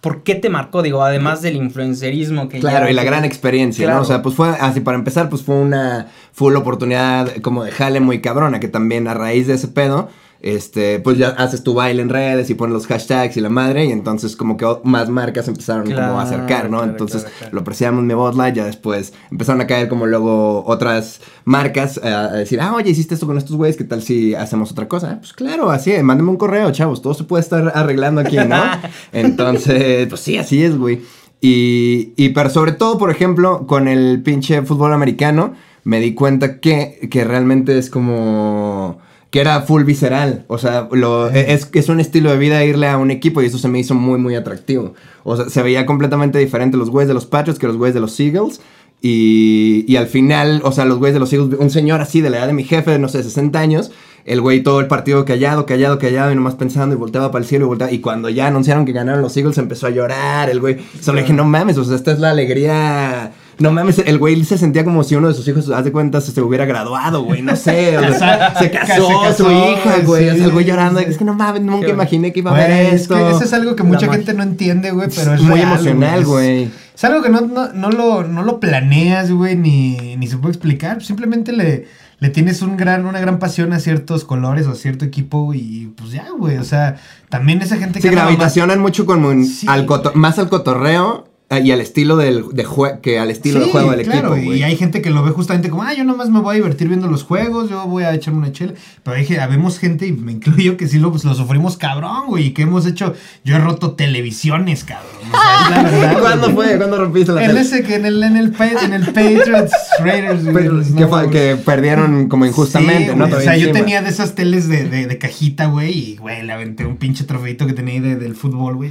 [0.00, 0.82] ¿por qué te marcó?
[0.82, 4.00] Digo, además del influencerismo que Claro, ya- y la gran experiencia, ¿no?
[4.00, 8.00] O sea, pues fue, así para empezar, pues fue una full oportunidad como de jale
[8.00, 10.08] muy cabrona, que también a raíz de ese pedo,
[10.40, 13.86] este, pues ya haces tu baile en redes y pones los hashtags y la madre,
[13.86, 16.78] y entonces como que más marcas empezaron como a acercar, ¿no?
[16.78, 20.64] claro, entonces claro, lo apreciamos mi Bud Light, ya después empezaron a caer como luego
[20.66, 24.34] otras marcas eh, a decir, ah, oye, hiciste esto con estos güeyes, ¿qué tal si
[24.34, 25.12] hacemos otra cosa?
[25.12, 28.36] Ah, pues claro, así, es, mándame un correo, chavos, todo se puede estar arreglando aquí,
[28.36, 28.62] ¿no?
[29.12, 31.00] Entonces, pues sí, así es, güey.
[31.40, 36.60] Y, y pero sobre todo, por ejemplo, con el pinche fútbol americano, me di cuenta
[36.60, 38.98] que, que realmente es como
[39.30, 40.44] que era full visceral.
[40.48, 43.58] O sea, lo, es, es un estilo de vida irle a un equipo y eso
[43.58, 44.94] se me hizo muy, muy atractivo.
[45.24, 48.00] O sea, se veía completamente diferente los güeyes de los Patriots que los güeyes de
[48.00, 48.60] los Eagles.
[49.00, 52.30] Y, y al final, o sea, los güeyes de los Eagles, un señor así de
[52.30, 53.92] la edad de mi jefe, no sé, 60 años,
[54.24, 57.48] el güey todo el partido callado, callado, callado y nomás pensando y volteaba para el
[57.48, 57.92] cielo y volteaba.
[57.92, 60.78] Y cuando ya anunciaron que ganaron los Eagles empezó a llorar, el güey.
[61.00, 63.32] Solo dije, no mames, o sea, esta es la alegría.
[63.58, 66.20] No mames, el güey se sentía como si uno de sus hijos, haz de cuenta,
[66.20, 67.98] se, se hubiera graduado, güey, no sé.
[67.98, 70.28] o sea, se casó, Se casó, su hija, güey.
[70.28, 71.00] o sea, el güey sí, llorando.
[71.00, 71.06] sí.
[71.08, 73.16] Es que no mames, nunca Qué imaginé que iba a haber es esto.
[73.16, 76.20] que eso es algo que mucha gente no entiende, güey, pero es muy real, emocional,
[76.20, 76.70] Es- güey.
[76.94, 80.52] Es algo que no, no, no lo, no lo planeas, güey, ni, ni se puede
[80.52, 81.00] explicar.
[81.02, 81.86] Simplemente le,
[82.18, 85.92] le tienes un gran, una gran pasión a ciertos colores o a cierto equipo y
[85.96, 86.58] pues ya, güey.
[86.58, 86.96] O sea,
[87.28, 89.66] también esa gente Sí, anda nomás- gravitacionan mucho como Sí.
[89.68, 93.64] al coto- más al cotorreo y al estilo del de jue- que al estilo de
[93.66, 94.52] Sí, juego del claro, equipo.
[94.52, 96.88] Y hay gente que lo ve justamente como, ah, yo nomás me voy a divertir
[96.88, 98.74] viendo los juegos, yo voy a echarme una chela.
[99.02, 102.26] Pero hay, que- habemos gente, y me incluyo, que sí lo, pues, lo sufrimos cabrón,
[102.26, 102.48] güey.
[102.48, 105.08] Y que hemos hecho, yo he roto televisiones, cabrón.
[105.22, 106.20] O sea, la verdad.
[106.20, 106.76] ¿Cuándo fue?
[106.76, 107.60] ¿Cuándo rompiste la En tele?
[107.62, 111.56] ese que en el, en el, en el Patriots Raiders, güey, Pero, que, fue- que
[111.64, 113.26] perdieron como injustamente, Sí, ¿no?
[113.26, 116.42] güey, O sea, yo tenía de esas teles de, de, de cajita, güey, y, güey,
[116.44, 118.90] le aventé un pinche trofeito que tenía ahí de- del fútbol, güey.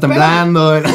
[0.00, 0.70] Temblando.
[0.70, 0.88] Bueno,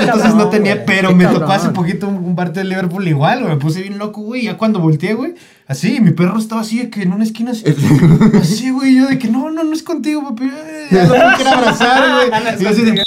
[0.00, 3.54] entonces no tenía, pero me tocó hace poquito un, un partido de Liverpool igual, güey.
[3.54, 4.42] Me puse bien loco, güey.
[4.44, 5.34] Ya cuando volteé, güey.
[5.66, 7.64] Así, mi perro estaba así de que en una esquina así.
[8.40, 8.96] así, güey.
[8.96, 10.44] Yo de que no, no, no es contigo, papi.
[10.44, 12.30] Eh, Ya no me quiero abrazar, güey.
[12.58, 13.02] Y yo así de.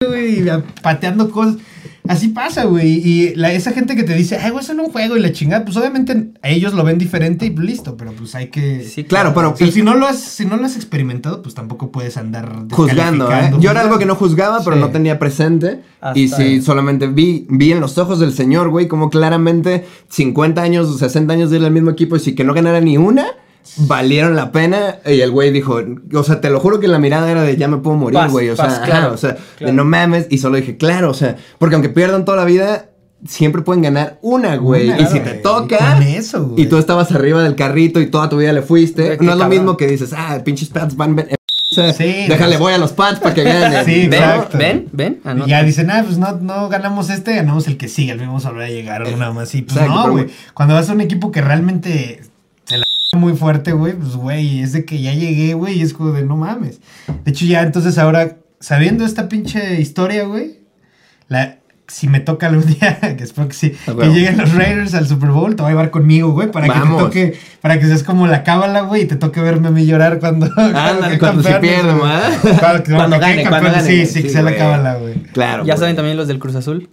[0.06, 0.44] güey,
[0.82, 1.56] pateando cosas.
[2.10, 2.88] Así pasa, güey.
[3.06, 5.30] Y la- esa gente que te dice, ay, güey, es solo un juego y la
[5.32, 8.82] chingada, pues obviamente a ellos lo ven diferente y listo, pero pues hay que.
[8.82, 11.40] Sí, Claro, pero O sea, y- si no lo has, si no lo has experimentado,
[11.42, 13.52] pues tampoco puedes andar juzgando, ¿eh?
[13.60, 14.82] Yo era algo que no juzgaba, pero Sí.
[14.82, 15.82] no tenía presente.
[16.00, 16.62] Hasta y sí, ahí.
[16.62, 21.50] solamente vi, vi en los ojos del señor, güey, como claramente 50 años, 60 años
[21.50, 23.26] de ir al mismo equipo y si que no ganara ni una,
[23.76, 24.96] valieron la pena.
[25.06, 25.80] Y el güey dijo,
[26.14, 28.30] o sea, te lo juro que la mirada era de ya me puedo morir, Paz,
[28.32, 28.50] güey.
[28.50, 30.26] O paz, sea, claro, ajá, o sea, de no mames.
[30.30, 32.86] Y solo dije, claro, o sea, porque aunque pierdan toda la vida,
[33.26, 34.88] siempre pueden ganar una, güey.
[34.88, 35.42] Una, y si te güey.
[35.42, 35.78] toca.
[35.94, 36.54] Con eso.
[36.56, 39.02] Y tú estabas arriba del carrito y toda tu vida le fuiste.
[39.08, 39.48] No es lo cabrón.
[39.50, 41.18] mismo que dices, ah, pinches Pats van.
[41.18, 43.84] o sea, Sí, déjale, pues- voy a los Pats para que ganen.
[43.84, 44.14] Sí, ¿Ven?
[44.14, 44.58] exacto.
[44.58, 44.88] ¿Ven?
[44.92, 45.20] ¿Ven?
[45.22, 45.46] No.
[45.46, 48.46] Y ya dicen, ah, pues no, no ganamos este, ganamos el que sigue, el vamos
[48.46, 49.54] a volver a llegar o nada más.
[49.54, 50.26] Y pues Exacto, no, güey.
[50.54, 52.22] Cuando vas a un equipo que realmente
[53.20, 56.24] muy fuerte, güey, pues güey, es de que ya llegué, güey, y es como de
[56.24, 56.80] no mames.
[57.24, 60.58] De hecho, ya entonces ahora, sabiendo esta pinche historia, güey,
[61.28, 61.56] la.
[61.86, 65.08] Si me toca algún día, que espero que sí, Ah, que lleguen los Raiders al
[65.08, 68.04] Super Bowl, te voy a llevar conmigo, güey, para que te toque, para que seas
[68.04, 71.42] como la cábala, güey, y te toque verme a mí llorar cuando, Ándale, cuando.
[71.42, 73.82] Cuando, Cuando gane, cuando gane.
[73.82, 75.14] Sí, sí, que sea la cábala, güey.
[75.32, 75.64] Claro.
[75.64, 75.78] Ya güey.
[75.80, 76.88] saben también los del Cruz Azul.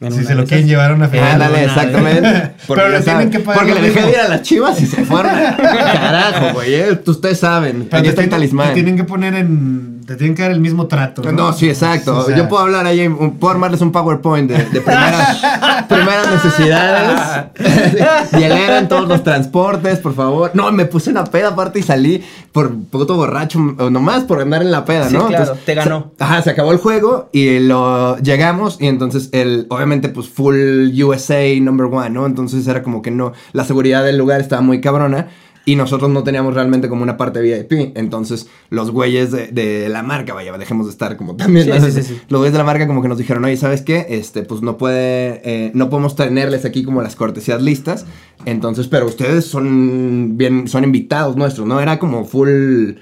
[0.00, 1.32] En Si se lo quieren llevar a una final.
[1.32, 2.52] Ándale, exactamente.
[2.68, 4.86] Porque, Pero le tienen que pagar porque le dejé de ir a las chivas y
[4.86, 5.32] se fueron.
[5.56, 6.74] Carajo, güey.
[6.74, 7.88] eh, Ustedes saben.
[7.90, 8.74] Pero Aquí está el tienen- Te talismán.
[8.74, 9.97] tienen que poner en.
[10.08, 11.20] Te tienen que dar el mismo trato.
[11.22, 12.16] No, No, sí, exacto.
[12.16, 13.06] O sea, Yo puedo hablar ahí,
[13.38, 15.36] puedo armarles un PowerPoint de, de primeras,
[15.86, 17.50] primeras necesidades.
[18.32, 20.50] Hielera en todos los transportes, por favor.
[20.54, 24.62] No, me puse una peda aparte y salí por puto borracho, o nomás por andar
[24.62, 25.26] en la peda, Sí, ¿no?
[25.26, 26.12] claro, te ganó.
[26.16, 30.56] se- ajá, se acabó el juego y lo llegamos y entonces el, obviamente pues full
[31.02, 32.24] USA number one, ¿no?
[32.24, 35.28] Entonces era como que no, la seguridad del lugar estaba muy cabrona.
[35.68, 37.94] Y nosotros no teníamos realmente como una parte VIP.
[37.94, 41.66] Entonces, los güeyes de, de la marca, vaya, dejemos de estar como también.
[41.66, 41.90] Sí, ¿no?
[41.90, 42.18] sí, sí.
[42.30, 44.06] Los güeyes de la marca como que nos dijeron, oye, ¿sabes qué?
[44.08, 48.06] Este, pues no puede, eh, no podemos tenerles aquí como las cortesías listas.
[48.46, 51.82] Entonces, pero ustedes son bien, son invitados nuestros, ¿no?
[51.82, 52.92] Era como full...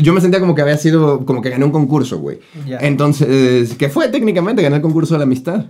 [0.00, 2.38] Yo me sentía como que había sido, como que gané un concurso, güey.
[2.64, 2.78] Ya.
[2.78, 5.64] Entonces, que fue técnicamente ganar el concurso de la amistad.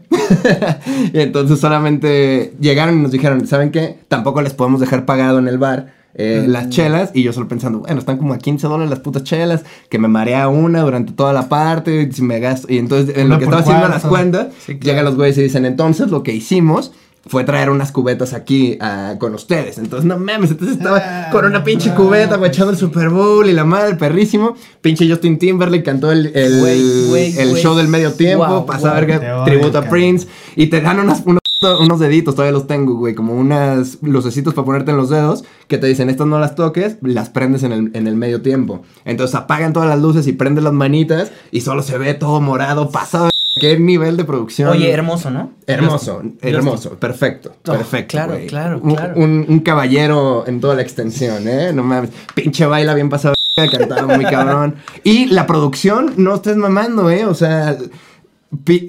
[1.10, 3.96] y entonces solamente llegaron y nos dijeron, ¿saben qué?
[4.08, 6.03] Tampoco les podemos dejar pagado en el bar.
[6.14, 9.24] Eh, las chelas y yo solo pensando, bueno, están como a 15 dólares las putas
[9.24, 13.16] chelas, que me marea una durante toda la parte, y si me gasto, y entonces
[13.16, 14.08] en Una lo que estaba haciendo las cuarto.
[14.08, 14.84] cuentas, Sí, claro.
[14.84, 16.92] llegan los güeyes y dicen, entonces lo que hicimos
[17.26, 19.78] fue traer unas cubetas aquí ah, con ustedes.
[19.78, 21.94] Entonces, no mames, entonces estaba Ah, con una pinche no.
[21.96, 24.54] cubeta, güey, echando el Super Bowl y la madre, perrísimo.
[24.82, 29.02] Pinche Justin Timberlake cantó el, el, show del medio tiempo, Wow, pasaba wow.
[29.02, 29.82] a ver Te que odio, tributo a.
[29.88, 31.40] Prince y te dan unas, unos
[31.80, 35.78] unos deditos, todavía los tengo, güey, como unas lucecitos para ponerte en los dedos, que
[35.78, 38.82] te dicen, estas no las toques, las prendes en el, en el medio tiempo.
[39.04, 42.90] Entonces apagan todas las luces y prendes las manitas y solo se ve todo morado,
[42.90, 43.30] pasado.
[43.60, 44.68] ¿Qué nivel de producción?
[44.70, 45.52] Oye, hermoso, ¿no?
[45.68, 48.10] Hermoso, hermoso, perfecto, Oh, perfecto.
[48.10, 49.12] claro, claro, claro.
[49.16, 51.72] Un, un caballero en toda la extensión, ¿eh?
[51.72, 52.10] No mames.
[52.34, 53.34] Pinche baila bien pasado,
[53.70, 54.74] cantado muy cabrón.
[55.04, 57.26] Y la producción, no estés mamando, ¿eh?
[57.26, 57.76] O sea,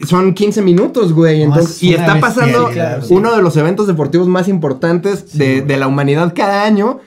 [0.07, 1.41] son 15 minutos, güey.
[1.41, 3.13] Entonces, y está pasando bestialidad, sí.
[3.13, 6.99] uno de los eventos deportivos más importantes de, de la humanidad cada año.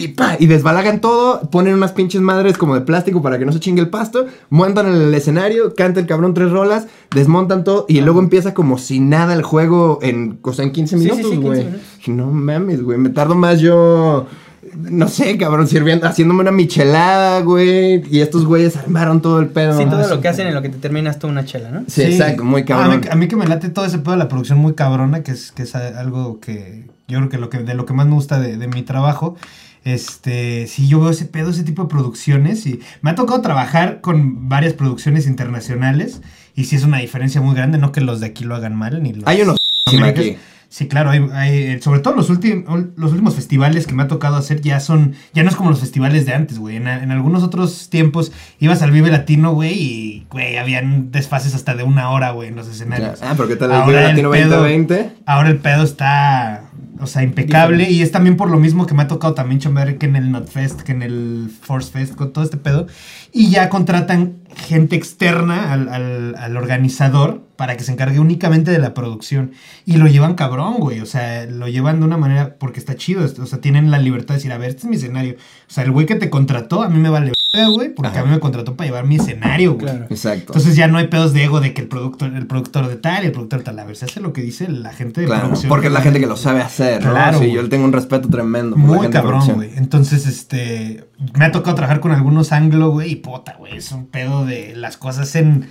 [0.00, 3.50] Y, pa, y desbalagan todo, ponen unas pinches madres como de plástico para que no
[3.50, 7.84] se chingue el pasto, montan en el escenario, canta el cabrón tres rolas, desmontan todo
[7.88, 11.10] y luego empieza como si nada el juego en, o sea, en 15 Sí, sí,
[11.10, 11.64] minutos, sí, 15 güey.
[11.64, 11.82] minutos.
[12.06, 14.26] No mames, güey, me tardo más yo,
[14.76, 19.76] no sé, cabrón, sirviendo, haciéndome una michelada, güey, y estos güeyes armaron todo el pedo.
[19.78, 21.84] Sí, todo Ah, lo que hacen en lo que te terminas tú una chela, ¿no?
[21.86, 23.00] Sí, exacto, muy A cabrón.
[23.00, 25.32] mí, a mí que me late todo ese pedo de la producción muy cabrona, que
[25.32, 28.14] es, que es algo que yo creo que, lo que de lo que más me
[28.14, 29.36] gusta de, de mi trabajo.
[29.84, 34.00] Este, sí, yo veo ese pedo, ese tipo de producciones y me ha tocado trabajar
[34.00, 36.20] con varias producciones internacionales
[36.54, 39.02] y sí es una diferencia muy grande, no que los de aquí lo hagan mal
[39.02, 39.56] ni los Hay unos
[40.04, 40.36] aquí.
[40.70, 44.36] Sí, claro, hay, hay- sobre todo los, últimos los últimos festivales que me ha tocado
[44.36, 46.76] hacer ya son, ya no es como los festivales de antes, güey.
[46.76, 51.74] En, en algunos otros tiempos ibas al Vive Latino, güey, y, güey, habían desfases hasta
[51.74, 52.72] de una hora, güey, en los Ya.
[52.72, 53.20] escenarios.
[53.22, 55.10] Ah, pero ¿qué tal el Ahora Vive el Latino pedo- 2020?
[55.24, 56.64] Ahora el pedo está,
[57.00, 57.90] o sea, impecable.
[57.90, 60.30] Y es también por lo mismo que me ha tocado también chambear que en el
[60.30, 62.86] Notfest, que en el Force Fest, con todo este pedo.
[63.32, 68.78] Y ya contratan gente externa al, al- al organizador para que se encargue únicamente de
[68.78, 69.52] la producción.
[69.84, 71.00] Y lo llevan cabrón, güey.
[71.00, 73.24] O sea, lo llevan de una manera porque está chido.
[73.24, 75.34] O sea, tienen la libertad de decir, a ver, este es mi escenario.
[75.34, 77.32] O sea, el güey que te contrató, a mí me vale,
[77.66, 78.20] güey, porque Ajá.
[78.20, 79.86] a mí me contrató para llevar mi escenario, güey.
[79.86, 80.06] Claro.
[80.10, 80.52] Exacto.
[80.52, 83.24] Entonces ya no hay pedos de ego de que el productor, el productor de tal
[83.24, 83.78] y el productor de tal.
[83.78, 85.68] A ver, se hace lo que dice la gente de Claro, producción.
[85.68, 87.10] porque es la gente que lo sabe hacer, ¿no?
[87.10, 88.76] Claro, sí, yo le tengo un respeto tremendo.
[88.76, 89.70] por la Muy gente cabrón, güey.
[89.76, 91.04] Entonces, este.
[91.36, 93.12] Me ha tocado trabajar con algunos anglo, güey.
[93.12, 93.76] Y puta, güey.
[93.76, 95.66] Es un pedo de las cosas en.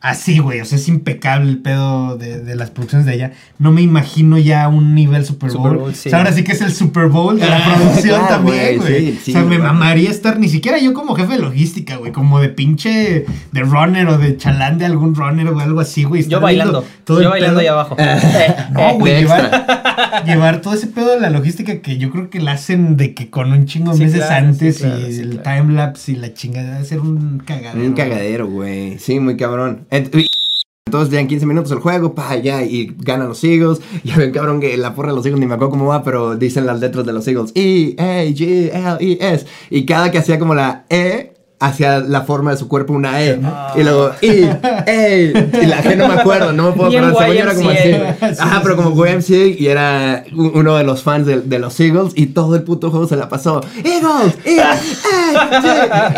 [0.00, 0.60] Así, güey.
[0.60, 3.32] O sea, es impecable el pedo de, de las producciones de allá.
[3.58, 5.62] No me imagino ya un nivel Super Bowl.
[5.62, 6.08] Super Bowl, sí.
[6.08, 8.76] O sea, ahora sí que es el Super Bowl de la Ah, producción claro, también,
[8.76, 9.12] güey, güey.
[9.12, 12.12] sí, sí, o sea, me mamaría estar, ni siquiera yo como jefe de logística, güey.
[12.12, 13.24] Como de pinche.
[13.52, 16.26] De runner o de chalán de algún runner o algo así, güey.
[16.28, 16.84] Yo bailando.
[17.04, 17.60] todo Yo bailando pedo.
[17.60, 17.96] ahí abajo.
[18.72, 19.66] No, güey, de llevar,
[20.26, 23.30] llevar todo ese pedo de la logística que yo creo que la hacen de que
[23.30, 25.62] con un chingo de Sí, meses claro, antes sí, claro, y sí, el claro.
[25.62, 27.84] timelapse y la chingada debe ser un cagadero.
[27.86, 28.98] Un cagadero, güey.
[28.98, 29.85] Sí, muy cabrón.
[29.90, 33.80] Entonces ya en 15 minutos el juego, pa, ya, y ganan los Eagles.
[34.04, 36.36] Ya ven, cabrón, que la porra de los Eagles, ni me acuerdo cómo va, pero
[36.36, 37.52] dicen las letras de los Eagles.
[37.54, 39.46] E, A, G, L, E, S.
[39.70, 43.40] Y cada que hacía como la E, hacía la forma de su cuerpo una E.
[43.76, 44.90] Y luego, E, A.
[45.62, 47.22] Y la G no me acuerdo, no me puedo acordar.
[47.24, 48.40] según era como así.
[48.40, 52.26] Ajá, pero como YMCA y era uno de los fans de, de los Eagles y
[52.26, 53.62] todo el puto juego se la pasó.
[53.82, 54.98] Eagles, Eagles.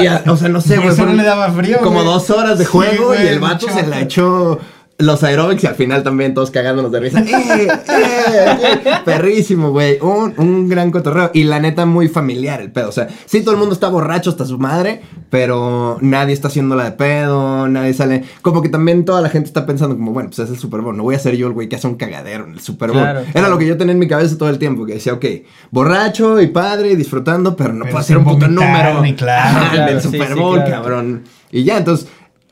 [0.00, 0.88] Y, a- o sea, no sé, güey.
[0.88, 3.86] eso no le daba frío, Como dos horas de Sí, juego y el vato se
[3.86, 4.58] la echó
[5.00, 7.20] los aeróbics y al final también todos cagándonos de risa.
[7.26, 8.90] ¡Eh, eh, eh!
[9.04, 9.98] Perrísimo, güey.
[10.00, 11.30] Un, un gran cotorreo.
[11.34, 12.88] Y la neta, muy familiar el pedo.
[12.88, 16.84] O sea, sí, todo el mundo está borracho hasta su madre, pero nadie está haciéndola
[16.84, 18.24] de pedo, nadie sale.
[18.42, 20.96] Como que también toda la gente está pensando, como, bueno, pues es el Super Bowl.
[20.96, 23.00] No voy a ser yo el güey que hace un cagadero en el Super Bowl.
[23.02, 23.50] Claro, Era claro.
[23.50, 25.24] lo que yo tenía en mi cabeza todo el tiempo, que decía, ok,
[25.70, 29.00] borracho y padre y disfrutando, pero no Pero puedo hacer un puto número.
[29.02, 29.76] ni claro.
[29.86, 30.70] Del sí, Super sí, Bowl, claro.
[30.82, 31.22] cabrón.
[31.50, 32.08] Y ya, entonces,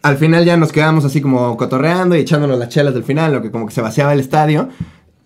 [0.06, 3.42] al final ya nos quedamos así como cotorreando y echándonos las chelas del final, lo
[3.42, 4.68] que como que se vaciaba el estadio.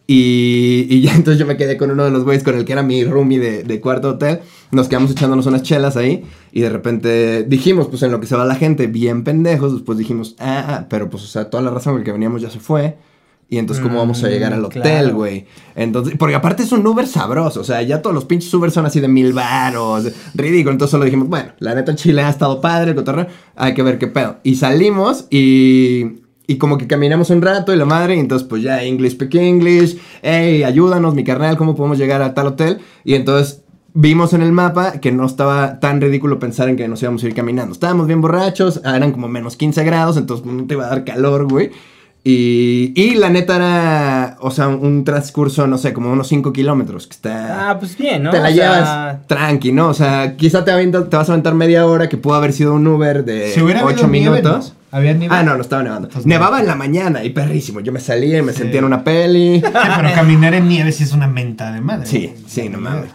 [0.06, 2.82] Y, ya entonces yo me quedé con uno de los güeyes con el que era
[2.82, 4.40] mi roomie de, cuarto hotel.
[4.70, 6.24] Nos quedamos echándonos unas chelas ahí.
[6.52, 9.74] Y de repente dijimos, pues en lo que se va la gente, bien pendejos.
[9.74, 12.40] Después dijimos, ah, ah, pero pues, o sea, toda la razón por la que veníamos
[12.40, 12.96] ya se fue.
[13.50, 15.14] Y entonces, ¿cómo vamos a llegar al Mm, hotel, claro.
[15.16, 15.44] güey?
[15.74, 17.60] Entonces, porque aparte es un Uber sabroso.
[17.60, 20.06] O sea, ya todos los pinches Uber son así de mil varos.
[20.34, 20.70] Ridículo.
[20.70, 23.26] Entonces solo dijimos, bueno, la neta Chile ha estado padre, el cotorreo.
[23.56, 24.36] Hay que ver qué pedo.
[24.44, 26.20] Y salimos y.
[26.46, 29.36] Y como que caminamos un rato y la madre, y entonces pues ya English speak
[29.36, 32.78] English, hey, ayúdanos, mi carnal, ¿cómo podemos llegar a tal hotel?
[33.04, 33.62] Y entonces
[33.94, 37.28] vimos en el mapa que no estaba tan ridículo pensar en que nos íbamos a
[37.28, 37.72] ir caminando.
[37.72, 41.48] Estábamos bien borrachos, eran como menos 15 grados, entonces no te iba a dar calor,
[41.48, 41.70] güey.
[42.22, 47.06] Y, y la neta era, o sea, un transcurso, no sé, como unos 5 kilómetros,
[47.06, 47.70] que está...
[47.70, 48.30] Ah, pues bien, ¿no?
[48.30, 49.88] Te la O llevas sea, tranqui, ¿no?
[49.88, 52.74] O sea, quizá te, avienta- te vas a aventar media hora, que pudo haber sido
[52.74, 54.74] un Uber de Si hubiera 8 habido nieve, minutos.
[54.74, 54.98] ¿no?
[54.98, 55.34] ¿Había nieve?
[55.34, 56.08] Ah, no, no estaba nevando.
[56.08, 56.62] Entonces, Nevaba no.
[56.62, 57.80] en la mañana y perrísimo.
[57.80, 58.58] Yo me salía y me Sí.
[58.58, 59.60] sentía en una peli.
[59.64, 62.06] Sí, pero caminar en nieve sí es una menta de madre.
[62.06, 63.10] Sí, sí, no mames.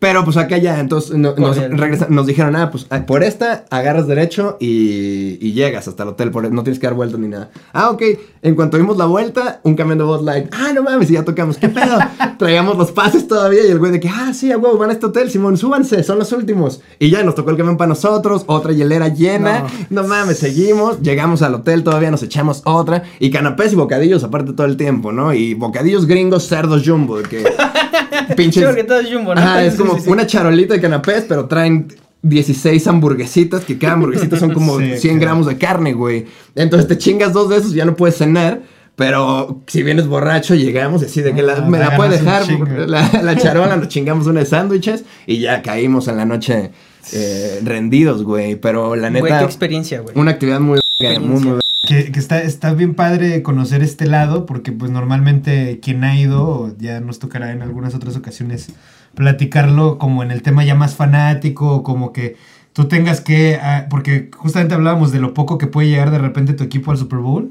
[0.00, 1.78] Pero pues acá ya, entonces no- nos, Cordial.
[1.78, 6.08] regresa- nos dijeron, ah, pues ah, por esta agarras derecho y, y llegas hasta el
[6.08, 7.50] hotel, por- no tienes que dar vueltas ni nada.
[7.74, 8.02] Ah, ok.
[8.42, 10.46] En cuanto vimos la vuelta, un camión de Bud Light.
[10.52, 11.58] Ah, no mames, y ya tocamos.
[11.58, 11.98] ¿Qué pedo?
[12.38, 14.94] Traíamos los pases todavía y el güey de que, ah, sí, a huevo, van a
[14.94, 16.80] este hotel, Simón, súbanse, son los últimos.
[16.98, 19.66] Y ya nos tocó el camión para nosotros, otra hielera llena.
[19.90, 23.02] No, mames, seguimos, llegamos al hotel, todavía nos echamos otra.
[23.18, 25.34] Y canapés y bocadillos aparte todo el tiempo, ¿no?
[25.34, 27.44] Y bocadillos gringos, cerdos jumbo, que
[28.36, 28.62] pinches...
[28.62, 29.40] Sí, porque todo es jumbo, ¿no?
[29.40, 30.10] Ajá, es Sí, como sí, sí.
[30.10, 31.88] una charolita de canapés, pero traen
[32.22, 35.20] 16 hamburguesitas, que cada hamburguesita son como Sí, 100 claro.
[35.20, 36.26] gramos de carne, güey.
[36.54, 38.62] Entonces te chingas dos de esos y ya no puedes cenar.
[38.96, 42.42] Pero si vienes borracho, llegamos y así de que la- Ah, me la puede dejar
[42.86, 46.70] la, la charola, nos chingamos una de sándwiches y ya caímos en la noche
[47.14, 48.56] eh, rendidos, güey.
[48.56, 50.12] Pero la Güey, qué neta, experiencia, güey.
[50.18, 50.80] una actividad muy,
[51.20, 51.60] muy, muy
[51.90, 57.00] Que, está, está bien padre conocer este lado, porque pues normalmente quien ha ido, ya
[57.00, 58.68] nos tocará en algunas otras ocasiones
[59.16, 62.36] platicarlo como en el tema ya más fanático, como que
[62.72, 66.52] tú tengas que, ah, porque justamente hablábamos de lo poco que puede llegar de repente
[66.52, 67.50] tu equipo al Super Bowl,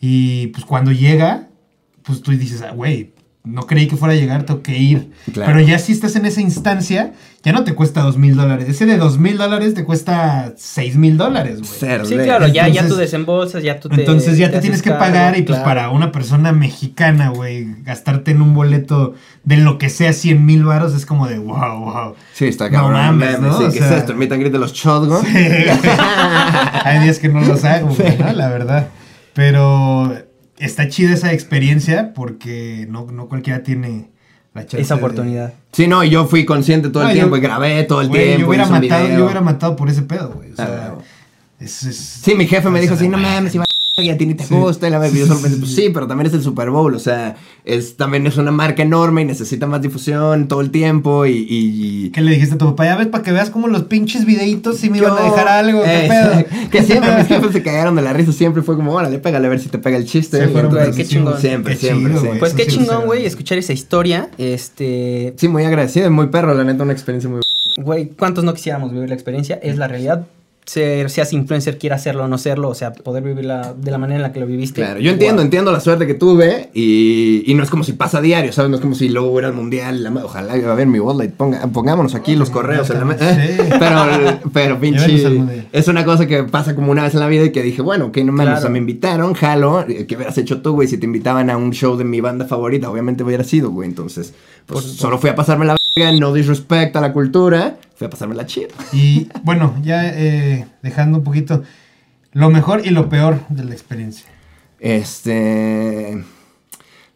[0.00, 1.48] y pues cuando llega,
[2.04, 3.12] pues tú dices, ah, güey,
[3.42, 5.12] no creí que fuera a llegar, tengo que ir.
[5.32, 5.52] Claro.
[5.52, 8.68] Pero ya si estás en esa instancia, ya no te cuesta dos mil dólares.
[8.68, 12.04] Ese de dos mil dólares te cuesta seis mil dólares, güey.
[12.04, 13.94] Sí, claro, ya, ya tú desembolsas, ya tú te.
[13.94, 15.64] Entonces ya te, tienes que pagar y pues claro.
[15.64, 19.14] para una persona mexicana, güey, gastarte en un boleto
[19.44, 22.14] de lo que sea 100 mil varos es como de wow, wow.
[22.34, 22.92] Sí, está No cabrón.
[22.92, 23.56] mames, ¿no?
[23.56, 25.22] Sí, O ¿qué sea- greet de los chotgo.
[26.84, 28.32] Hay días que no los hago, güey, ¿no?
[28.34, 28.88] La verdad.
[29.32, 30.12] Pero
[30.60, 34.10] está chida esa experiencia porque no, no cualquiera tiene
[34.54, 35.54] la chance Esa de- oportunidad.
[35.72, 38.22] Sí, no, yo fui consciente todo el No, tiempo yo- y grabé todo el Güey,
[38.24, 38.40] tiempo.
[38.42, 39.18] yo hubiera matado, video.
[39.18, 40.52] yo hubiera matado por ese pedo, güey.
[40.52, 41.02] O sea, Ah,
[41.60, 43.66] es, es- Sí, mi jefe me dijo así, no mames, Iván,
[44.00, 44.54] y a ti ni te Sí.
[44.54, 44.88] gusta.
[44.88, 46.94] Y la solo pensé, pues sí, pero también es el Super Bowl.
[46.94, 51.26] O sea, es, también es una marca enorme y necesita más difusión todo el tiempo.
[51.26, 51.46] Y.
[51.48, 52.86] y- ¿Qué le dijiste a tu papá?
[52.86, 55.82] Ya ves, para que veas como los pinches videitos si me iban a dejar algo,
[55.84, 56.44] qué Eh, pedo.
[56.70, 58.32] que siempre mis jefes se cagaron de la risa.
[58.32, 60.38] Siempre fue como, órale, pégale a ver si te pega el chiste.
[60.38, 61.38] Sí, Y fueron entonces, qué chingón.
[61.40, 62.38] Siempre, Qué siempre, chido, güey.
[62.38, 64.28] Pues qué chingón, güey, escuchar esa historia.
[64.38, 65.34] Este.
[65.36, 67.40] Sí, muy agradecido, muy perro, la neta, una experiencia muy.
[67.78, 69.58] Güey, ¿cuántos no quisiéramos vivir la experiencia?
[69.62, 70.26] Es la realidad.
[70.66, 74.16] Ser, seas influencer, quiera hacerlo o no serlo, o sea, poder vivirla de la manera
[74.18, 74.82] en la que lo viviste.
[74.82, 75.44] Claro, yo entiendo, Wow.
[75.46, 78.70] entiendo la suerte que tuve y, y no es como si pasa diario, ¿sabes?
[78.70, 80.02] No es como si luego hubiera el mundial.
[80.04, 83.56] la ojalá, a ver, mi Bud ponga, pongámonos aquí los correos en la me- Sí.
[83.80, 85.42] Pero, pero pinche.
[85.72, 88.06] Es una cosa que pasa como una vez en la vida y que dije, bueno,
[88.06, 88.58] ok, no mames, Claro.
[88.58, 90.86] o sea, me invitaron, jalo, eh, ¿qué hubieras hecho tú, güey?
[90.86, 93.88] Si te invitaban a un show de mi banda favorita, obviamente hubiera sido, güey.
[93.88, 94.34] Entonces,
[94.66, 98.46] pues solo fui a pasarme la no disrespect a la cultura, fui a pasarme la
[98.46, 98.68] chida.
[98.92, 101.62] Y bueno, ya eh, dejando un poquito
[102.32, 104.26] lo mejor y lo peor de la experiencia.
[104.78, 106.24] Este.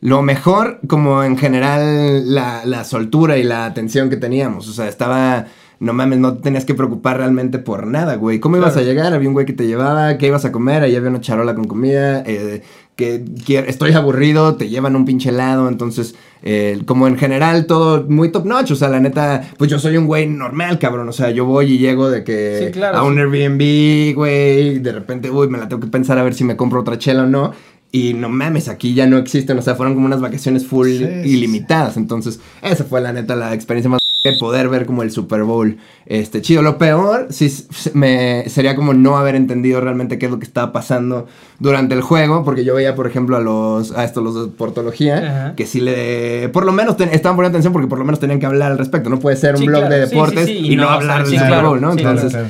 [0.01, 4.68] Lo mejor, como en general, la, la soltura y la atención que teníamos.
[4.68, 5.47] O sea, estaba.
[5.81, 8.39] No mames, no tenías que preocupar realmente por nada, güey.
[8.39, 9.12] ¿Cómo ibas a llegar?
[9.12, 10.83] Había un güey que te llevaba, ¿qué ibas a comer?
[10.83, 12.22] Ahí había una charola con comida.
[12.27, 12.62] eh,
[12.97, 13.25] que,
[13.67, 15.69] estoy aburrido, te llevan un pinche helado.
[15.69, 18.73] Entonces, eh, como en general, todo muy top notch.
[18.73, 21.09] O sea, la neta, pues yo soy un güey normal, cabrón.
[21.09, 23.21] O sea, yo voy y llego de que Sí, claro, a un sí.
[23.21, 24.79] Airbnb, güey.
[24.79, 27.25] De repente, uy, me la tengo que pensar a ver si me compro otra chela
[27.25, 27.53] o no.
[27.91, 31.05] Y no mames, aquí ya no existen, o sea, fueron como unas vacaciones full Sí,
[31.05, 31.97] ilimitadas.
[31.97, 34.01] Entonces, esa fue la neta la experiencia más
[34.33, 35.77] poder ver como el Super Bowl.
[36.07, 36.62] Este, chido.
[36.62, 37.53] Lo peor, sí,
[37.93, 41.27] me, sería como no haber entendido realmente qué es lo que estaba pasando
[41.59, 45.18] durante el juego, porque yo veía, por ejemplo, a los, a estos, los de portología,
[45.18, 45.55] Ajá.
[45.55, 48.41] que sí le, por lo menos ten- estaban poniendo atención porque por lo menos tenían
[48.41, 49.11] que hablar al respecto.
[49.11, 49.95] No puede ser un Sí, blog claro.
[49.97, 51.95] de sí, deportes sí, y, y no, hablar del Super Bowl, ¿no?
[51.95, 52.49] claro, Entonces, claro.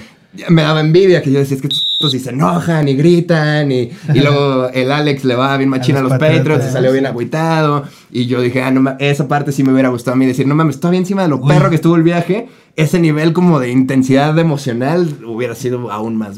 [0.50, 3.90] me daba envidia que yo decía, es que estos y se enojan y gritan y,
[4.12, 7.06] y luego el Alex le va bien machina a los los, Patriots y salió bien
[7.06, 10.46] agüitado y yo dije, ah, no esa parte sí me hubiera gustado a mí decir,
[10.46, 11.48] no mames, todavía encima de lo Uy.
[11.48, 16.36] perro que estuvo el viaje, ese nivel como de intensidad emocional hubiera sido aún más.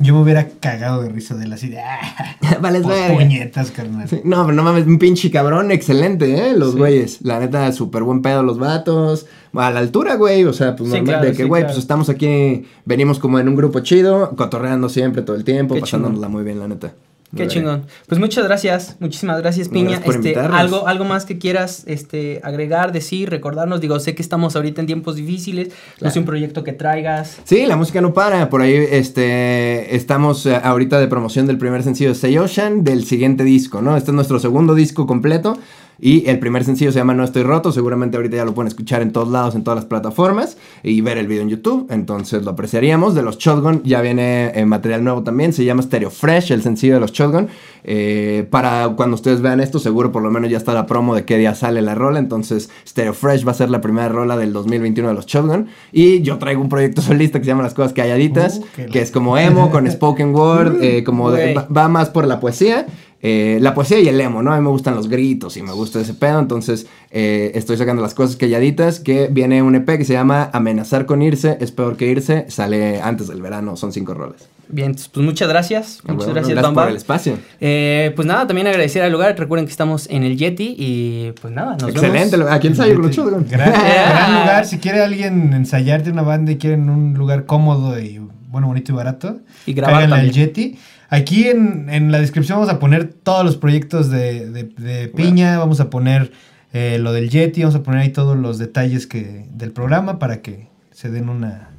[0.00, 1.80] Yo me hubiera cagado de risa de él así de.
[1.80, 2.36] ¡Ah!
[2.60, 3.14] Por verga.
[3.14, 4.08] puñetas, carnal.
[4.08, 6.54] Sí, No, pero no mames, un pinche cabrón, excelente, ¿eh?
[6.56, 6.78] Los Sí.
[6.78, 7.22] güeyes.
[7.22, 9.26] La neta, súper buen pedo los vatos.
[9.54, 10.44] A la altura, güey.
[10.44, 11.72] O sea, pues Sí, normal, claro, de que, güey, claro.
[11.74, 15.80] pues estamos aquí, venimos como en un grupo chido, cotorreando siempre todo el tiempo, Qué
[15.80, 16.92] pasándonosla muy bien, la neta.
[17.36, 17.84] Qué chingón.
[18.06, 19.98] Pues muchas gracias, muchísimas gracias, No, Piña.
[20.00, 23.80] gracias este, algo, algo más que quieras este, agregar, decir, recordarnos.
[23.82, 25.68] Digo, sé que estamos ahorita en tiempos difíciles.
[25.68, 26.12] No Claro.
[26.14, 27.38] sé un proyecto que traigas.
[27.44, 28.48] Sí, la música no para.
[28.48, 33.04] Por ahí este, estamos eh, ahorita de promoción del primer sencillo de Say Ocean, del
[33.04, 33.96] siguiente disco, ¿no?
[33.96, 35.58] Este es nuestro segundo disco completo.
[36.00, 37.72] Y el primer sencillo se llama No Estoy Roto.
[37.72, 40.56] Seguramente ahorita ya lo pueden escuchar en todos lados, en todas las plataformas.
[40.82, 41.86] Y ver el video en YouTube.
[41.90, 43.14] Entonces lo apreciaríamos.
[43.14, 45.52] De los Shotgun ya viene eh, material nuevo también.
[45.52, 47.48] Se llama Stereo Fresh, el sencillo de los Shotgun.
[47.84, 51.24] Eh, para cuando ustedes vean esto, seguro por lo menos ya está la promo de
[51.24, 52.18] qué día sale la rola.
[52.18, 55.66] Entonces Stereo Fresh va a ser la primera rola del 2021 de los Shotgun.
[55.90, 58.58] Y yo traigo un proyecto solista que se llama Las Cosas Calladitas.
[58.60, 60.76] Uh, que es como emo, con spoken word.
[60.82, 62.86] eh, como de- va, va más por la poesía.
[63.20, 64.52] Eh, la poesía y el emo, ¿no?
[64.52, 66.38] A mí me gustan los gritos y me gusta ese pedo.
[66.38, 69.00] Entonces eh, estoy sacando las cosas calladitas.
[69.00, 71.58] Que viene un EP que se llama Amenazar con irse.
[71.60, 72.46] Es peor que irse.
[72.48, 73.76] Sale antes del verano.
[73.76, 74.48] Son cinco roles.
[74.70, 76.00] Bien, pues muchas gracias.
[76.04, 76.88] Muchas bueno, gracias, por Bamba.
[76.90, 77.38] el espacio.
[77.60, 79.34] Eh, pues nada, también agradecer al lugar.
[79.38, 82.36] Recuerden que estamos en el Yeti y pues nada, nos Excelente.
[82.36, 82.52] vemos.
[82.52, 83.16] Aquí ensayo con los.
[83.16, 84.66] Gran, gran lugar.
[84.66, 88.92] Si quiere alguien ensayar de una banda y quieren un lugar cómodo y bueno, bonito
[88.92, 90.32] y barato, Y grabar al también.
[90.32, 90.78] Yeti.
[91.10, 95.58] Aquí en, en la descripción vamos a poner todos los proyectos de, de- de Piña,
[95.58, 96.32] vamos a poner
[96.74, 100.42] eh, lo del Yeti, vamos a poner ahí todos los detalles que, del programa para
[100.42, 101.70] que se den una,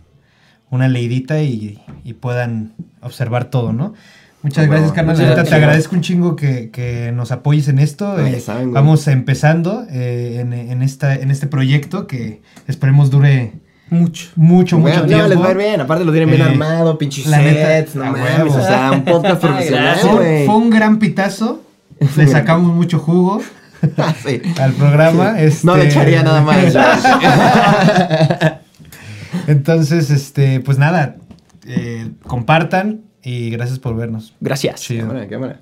[0.71, 3.93] una leidita y, y puedan observar todo, ¿no?
[4.41, 5.17] Muchas Ah, gracias, carnal.
[5.17, 8.17] muchas Te agradezco un chingo que, que nos apoyes en esto.
[8.17, 13.51] Ya Eh, saben, vamos empezando eh, en, en esta, en este proyecto que esperemos dure
[13.89, 14.29] Mucho.
[14.35, 15.27] mucho, Güey, mucho no, tiempo.
[15.27, 15.81] les va a ir bien.
[15.81, 18.53] Aparte lo tienen bien Eh, armado, pinches la neta, sets, no mames.
[18.55, 19.97] O sea, un podcast profesional.
[19.99, 21.61] Fue, un gran pitazo.
[22.17, 23.41] Le sacamos mucho jugo
[24.25, 24.41] Sí.
[24.59, 25.35] al programa.
[25.63, 26.57] No le este- echaría nada más.
[29.47, 31.17] Entonces, este, pues nada,
[31.67, 34.33] eh, compartan y gracias por vernos.
[34.39, 34.81] Gracias.
[34.81, 35.07] Chido.
[35.07, 35.61] cámara, cámara.